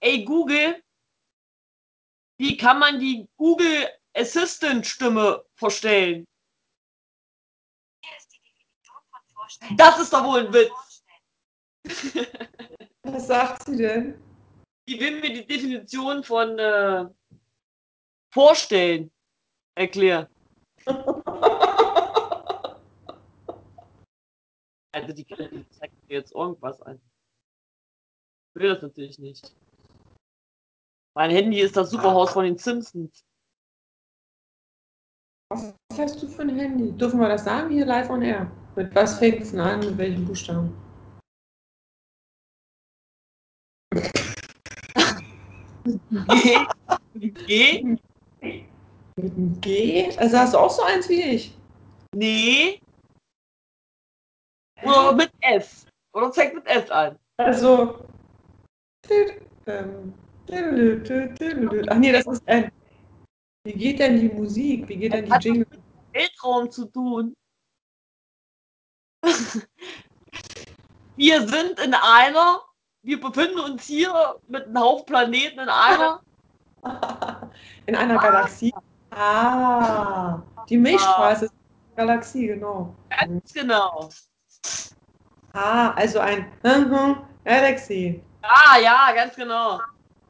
Ey, 0.00 0.24
Google, 0.24 0.82
wie 2.38 2.56
kann 2.56 2.78
man 2.78 3.00
die 3.00 3.26
Google 3.36 3.88
Assistant 4.14 4.86
Stimme 4.86 5.44
verstellen? 5.54 6.26
Vorstellen. 9.32 9.76
Das 9.76 9.98
ist 9.98 10.12
doch 10.12 10.24
wohl 10.24 10.46
ein 10.46 10.52
Witz. 10.52 11.04
Was 13.02 13.26
sagt 13.26 13.66
sie 13.66 13.76
denn? 13.76 14.20
Die 14.88 15.00
will 15.00 15.20
mir 15.20 15.32
die 15.32 15.46
Definition 15.46 16.22
von 16.22 16.58
äh, 16.58 17.06
vorstellen 18.32 19.10
erklären. 19.74 20.28
Also 24.96 25.12
die, 25.12 25.24
die 25.24 25.68
zeigt 25.72 26.08
mir 26.08 26.14
jetzt 26.14 26.32
irgendwas 26.32 26.80
an. 26.80 26.98
Ich 28.54 28.62
will 28.62 28.70
das 28.70 28.80
natürlich 28.80 29.18
nicht. 29.18 29.54
Mein 31.14 31.30
Handy 31.30 31.60
ist 31.60 31.76
das 31.76 31.90
Superhaus 31.90 32.32
von 32.32 32.46
den 32.46 32.56
Simpsons. 32.56 33.22
Was 35.50 35.74
hast 35.98 36.22
du 36.22 36.26
für 36.26 36.42
ein 36.42 36.56
Handy? 36.56 36.92
Dürfen 36.92 37.20
wir 37.20 37.28
das 37.28 37.44
sagen 37.44 37.68
hier 37.70 37.84
live 37.84 38.08
on 38.08 38.22
air? 38.22 38.50
Mit 38.74 38.94
was 38.94 39.18
fängt 39.18 39.42
es 39.42 39.54
an? 39.54 39.80
Mit 39.80 39.98
welchen 39.98 40.24
Buchstaben? 40.24 40.74
G? 46.28 46.66
G? 47.46 47.98
Mit 48.40 49.32
einem 49.36 49.60
G? 49.60 50.16
Also 50.16 50.38
hast 50.38 50.54
du 50.54 50.58
auch 50.58 50.70
so 50.70 50.82
eins 50.84 51.06
wie 51.10 51.20
ich? 51.20 51.54
Nee. 52.14 52.80
Oder 54.82 55.12
mit 55.12 55.32
S. 55.40 55.86
Oder 56.12 56.30
zeigt 56.32 56.54
mit 56.54 56.66
S 56.66 56.90
an. 56.90 57.18
Also. 57.38 58.04
Ähm, 59.66 60.14
ach 61.88 61.96
nee, 61.96 62.12
das 62.12 62.26
ist 62.26 62.48
ein. 62.48 62.70
Wie 63.64 63.72
geht 63.72 63.98
denn 63.98 64.20
die 64.20 64.28
Musik? 64.28 64.88
Wie 64.88 64.96
geht 64.96 65.12
denn 65.12 65.26
die 65.26 65.32
Hat 65.32 65.44
Jingle? 65.44 65.66
Weltraum 66.12 66.70
zu 66.70 66.86
tun. 66.86 67.34
Wir 71.16 71.48
sind 71.48 71.80
in 71.80 71.94
einer, 71.94 72.60
wir 73.02 73.18
befinden 73.18 73.58
uns 73.58 73.84
hier 73.84 74.38
mit 74.48 74.66
einem 74.66 74.78
Haufen 74.78 75.06
Planeten 75.06 75.60
in 75.60 75.68
einer. 75.68 76.20
In 77.86 77.96
einer 77.96 78.18
Galaxie. 78.18 78.74
Ah, 79.10 80.42
die 80.68 80.76
Milchstraße 80.76 81.46
ist 81.46 81.54
eine 81.96 82.06
Galaxie, 82.06 82.48
genau. 82.48 82.94
Ganz 83.08 83.52
genau. 83.54 84.10
Ah, 85.52 85.90
also 85.92 86.18
ein 86.20 86.46
mhm, 86.62 87.16
Galaxy. 87.44 88.22
Ah, 88.42 88.78
ja, 88.78 89.12
ganz 89.14 89.34
genau. 89.34 89.80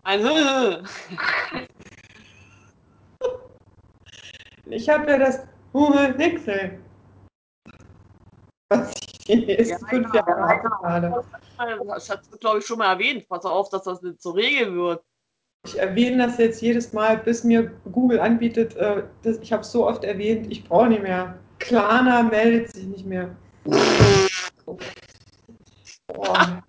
Ein 0.05 0.21
Ich 4.69 4.89
habe 4.89 5.11
ja 5.11 5.19
das 5.19 5.47
Nixel. 6.17 6.81
Was 8.69 8.93
ich 9.29 9.49
ist 9.49 9.71
Ja, 9.71 9.79
fünf 9.89 10.13
ja, 10.13 10.27
Jahre 10.27 10.43
alt 10.43 10.63
ja. 10.63 10.69
gerade. 10.69 11.25
Das 11.87 12.11
hat 12.11 12.23
glaube 12.41 12.59
ich, 12.59 12.67
schon 12.67 12.79
mal 12.79 12.93
erwähnt. 12.93 13.29
Pass 13.29 13.45
auf, 13.45 13.69
dass 13.71 13.85
das 13.85 14.03
nicht 14.03 14.21
zur 14.21 14.35
Regel 14.35 14.75
wird. 14.75 15.05
Ich 15.67 15.79
erwähne 15.79 16.27
das 16.27 16.39
jetzt 16.39 16.61
jedes 16.63 16.93
Mal, 16.93 17.19
bis 17.19 17.43
mir 17.43 17.73
Google 17.91 18.21
anbietet, 18.21 18.77
äh, 18.77 19.03
das, 19.23 19.39
ich 19.39 19.53
habe 19.53 19.63
es 19.63 19.73
so 19.73 19.87
oft 19.87 20.05
erwähnt, 20.05 20.51
ich 20.51 20.65
brauche 20.65 20.89
nicht 20.89 21.03
mehr. 21.03 21.39
Klana 21.59 22.23
meldet 22.23 22.73
sich 22.73 22.85
nicht 22.85 23.07
mehr. 23.07 23.37
Boah. 26.09 26.63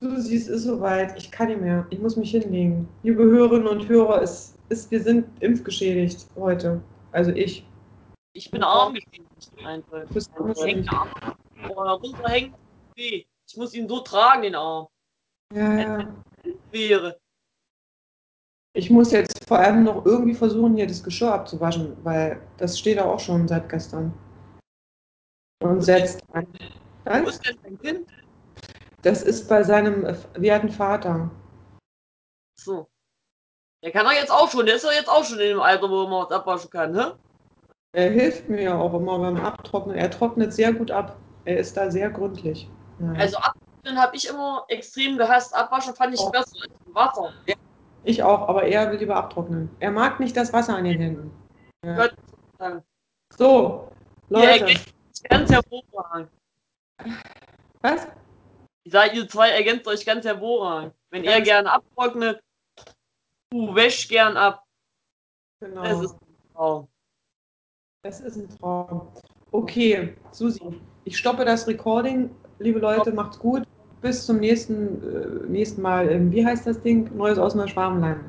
Susi, 0.00 0.36
es 0.36 0.48
ist 0.48 0.64
soweit. 0.64 1.16
Ich 1.16 1.30
kann 1.30 1.48
nicht 1.48 1.60
mehr. 1.60 1.86
Ich 1.90 1.98
muss 1.98 2.16
mich 2.16 2.30
hinlegen. 2.32 2.88
Liebe 3.02 3.22
Hörerinnen 3.22 3.66
und 3.66 3.88
Hörer, 3.88 4.20
es 4.22 4.54
ist, 4.68 4.90
wir 4.90 5.02
sind 5.02 5.26
impfgeschädigt 5.40 6.26
heute. 6.36 6.82
Also 7.12 7.30
ich. 7.30 7.66
Ich 8.34 8.50
bin 8.50 8.62
arm 8.62 8.94
geschrieben. 8.94 9.26
Einfach. 9.64 10.04
Du 10.08 10.14
bist 10.14 10.30
arm. 10.36 10.52
Oh, 11.74 11.80
runterhängt. 11.80 12.54
Weh. 12.96 13.24
Ich 13.46 13.56
muss 13.56 13.74
ihn 13.74 13.88
so 13.88 14.00
tragen, 14.00 14.42
den 14.42 14.54
Arm. 14.54 14.86
Ja, 15.54 15.78
ja. 15.78 16.14
Wäre. 16.70 17.18
Ich 18.76 18.90
muss 18.90 19.12
jetzt 19.12 19.46
vor 19.46 19.58
allem 19.58 19.84
noch 19.84 20.04
irgendwie 20.04 20.34
versuchen, 20.34 20.74
hier 20.74 20.86
das 20.86 21.02
Geschirr 21.02 21.32
abzuwaschen, 21.32 21.96
weil 22.02 22.40
das 22.56 22.78
steht 22.78 22.98
da 22.98 23.04
auch 23.04 23.20
schon 23.20 23.46
seit 23.46 23.68
gestern. 23.68 24.12
Und 25.62 25.82
setzt 25.82 26.22
ein. 26.32 26.46
Wo 27.04 27.28
ist 27.28 27.46
denn 27.46 27.58
dein 27.62 27.78
Kind? 27.78 28.08
Das 29.02 29.22
ist 29.22 29.48
bei 29.48 29.62
seinem 29.62 30.04
werten 30.34 30.70
Vater. 30.70 31.30
So. 32.58 32.88
Der 33.82 33.92
kann 33.92 34.06
doch 34.06 34.12
jetzt 34.12 34.30
auch 34.30 34.50
schon. 34.50 34.64
Der 34.66 34.76
ist 34.76 34.84
doch 34.84 34.92
jetzt 34.92 35.08
auch 35.08 35.24
schon 35.24 35.38
in 35.38 35.48
dem 35.48 35.60
Alter, 35.60 35.90
wo 35.90 36.06
man 36.06 36.24
was 36.24 36.30
abwaschen 36.32 36.70
kann, 36.70 36.92
ne? 36.92 37.14
Er 37.92 38.10
hilft 38.10 38.48
mir 38.48 38.62
ja 38.62 38.78
auch 38.78 38.94
immer 38.94 39.18
beim 39.18 39.36
Abtrocknen. 39.36 39.96
Er 39.96 40.10
trocknet 40.10 40.52
sehr 40.52 40.72
gut 40.72 40.90
ab. 40.90 41.18
Er 41.44 41.58
ist 41.58 41.76
da 41.76 41.90
sehr 41.90 42.10
gründlich. 42.10 42.68
Ja. 42.98 43.12
Also 43.12 43.36
abwaschen 43.36 43.98
habe 44.00 44.16
ich 44.16 44.26
immer 44.28 44.64
extrem 44.68 45.18
gehasst. 45.18 45.54
Abwaschen 45.54 45.94
fand 45.94 46.14
ich 46.14 46.20
Oh. 46.20 46.30
besser 46.30 46.56
als 46.62 46.94
Wasser. 46.94 47.32
ich 48.04 48.22
auch, 48.22 48.48
aber 48.48 48.64
er 48.64 48.90
will 48.90 48.98
lieber 48.98 49.16
abtrocknen. 49.16 49.68
Er 49.80 49.90
mag 49.90 50.18
nicht 50.18 50.36
das 50.36 50.52
Wasser 50.52 50.76
an 50.76 50.84
den 50.84 50.98
Händen. 50.98 51.30
Ja. 51.84 51.96
Gott 51.96 52.14
sei 52.58 52.70
Dank. 52.70 52.84
So, 53.36 53.88
Leute. 54.30 54.74
Ganz 55.28 55.50
hervorragend. 55.50 56.30
Was? 57.82 58.06
Ich 58.84 58.92
sage, 58.92 59.16
ihr 59.16 59.28
zwei 59.28 59.50
ergänzt 59.50 59.86
euch 59.86 60.04
ganz 60.04 60.24
hervorragend. 60.24 60.94
Wenn 61.10 61.24
er 61.24 61.34
Ganz- 61.36 61.48
gerne 61.48 61.72
abtrocknet, 61.72 62.40
du 63.50 63.74
wäschst 63.74 64.08
gern 64.08 64.36
ab. 64.36 64.64
Genau. 65.60 65.82
Das 65.82 66.00
ist 66.00 66.16
oh. 66.54 66.86
Das 68.02 68.20
ist 68.20 68.36
ein 68.36 68.48
Traum. 68.58 69.08
Okay, 69.52 70.14
Susi, 70.32 70.80
ich 71.04 71.16
stoppe 71.16 71.44
das 71.44 71.66
Recording. 71.66 72.30
Liebe 72.58 72.78
Leute, 72.78 73.12
macht's 73.12 73.38
gut. 73.38 73.66
Bis 74.02 74.26
zum 74.26 74.38
nächsten, 74.38 75.02
äh, 75.02 75.46
nächsten 75.48 75.80
Mal. 75.80 76.10
Ähm, 76.10 76.30
wie 76.30 76.44
heißt 76.44 76.66
das 76.66 76.82
Ding? 76.82 77.10
Neues 77.16 77.38
aus 77.38 77.54
dem 77.54 77.66
Schwarmland. 77.66 78.28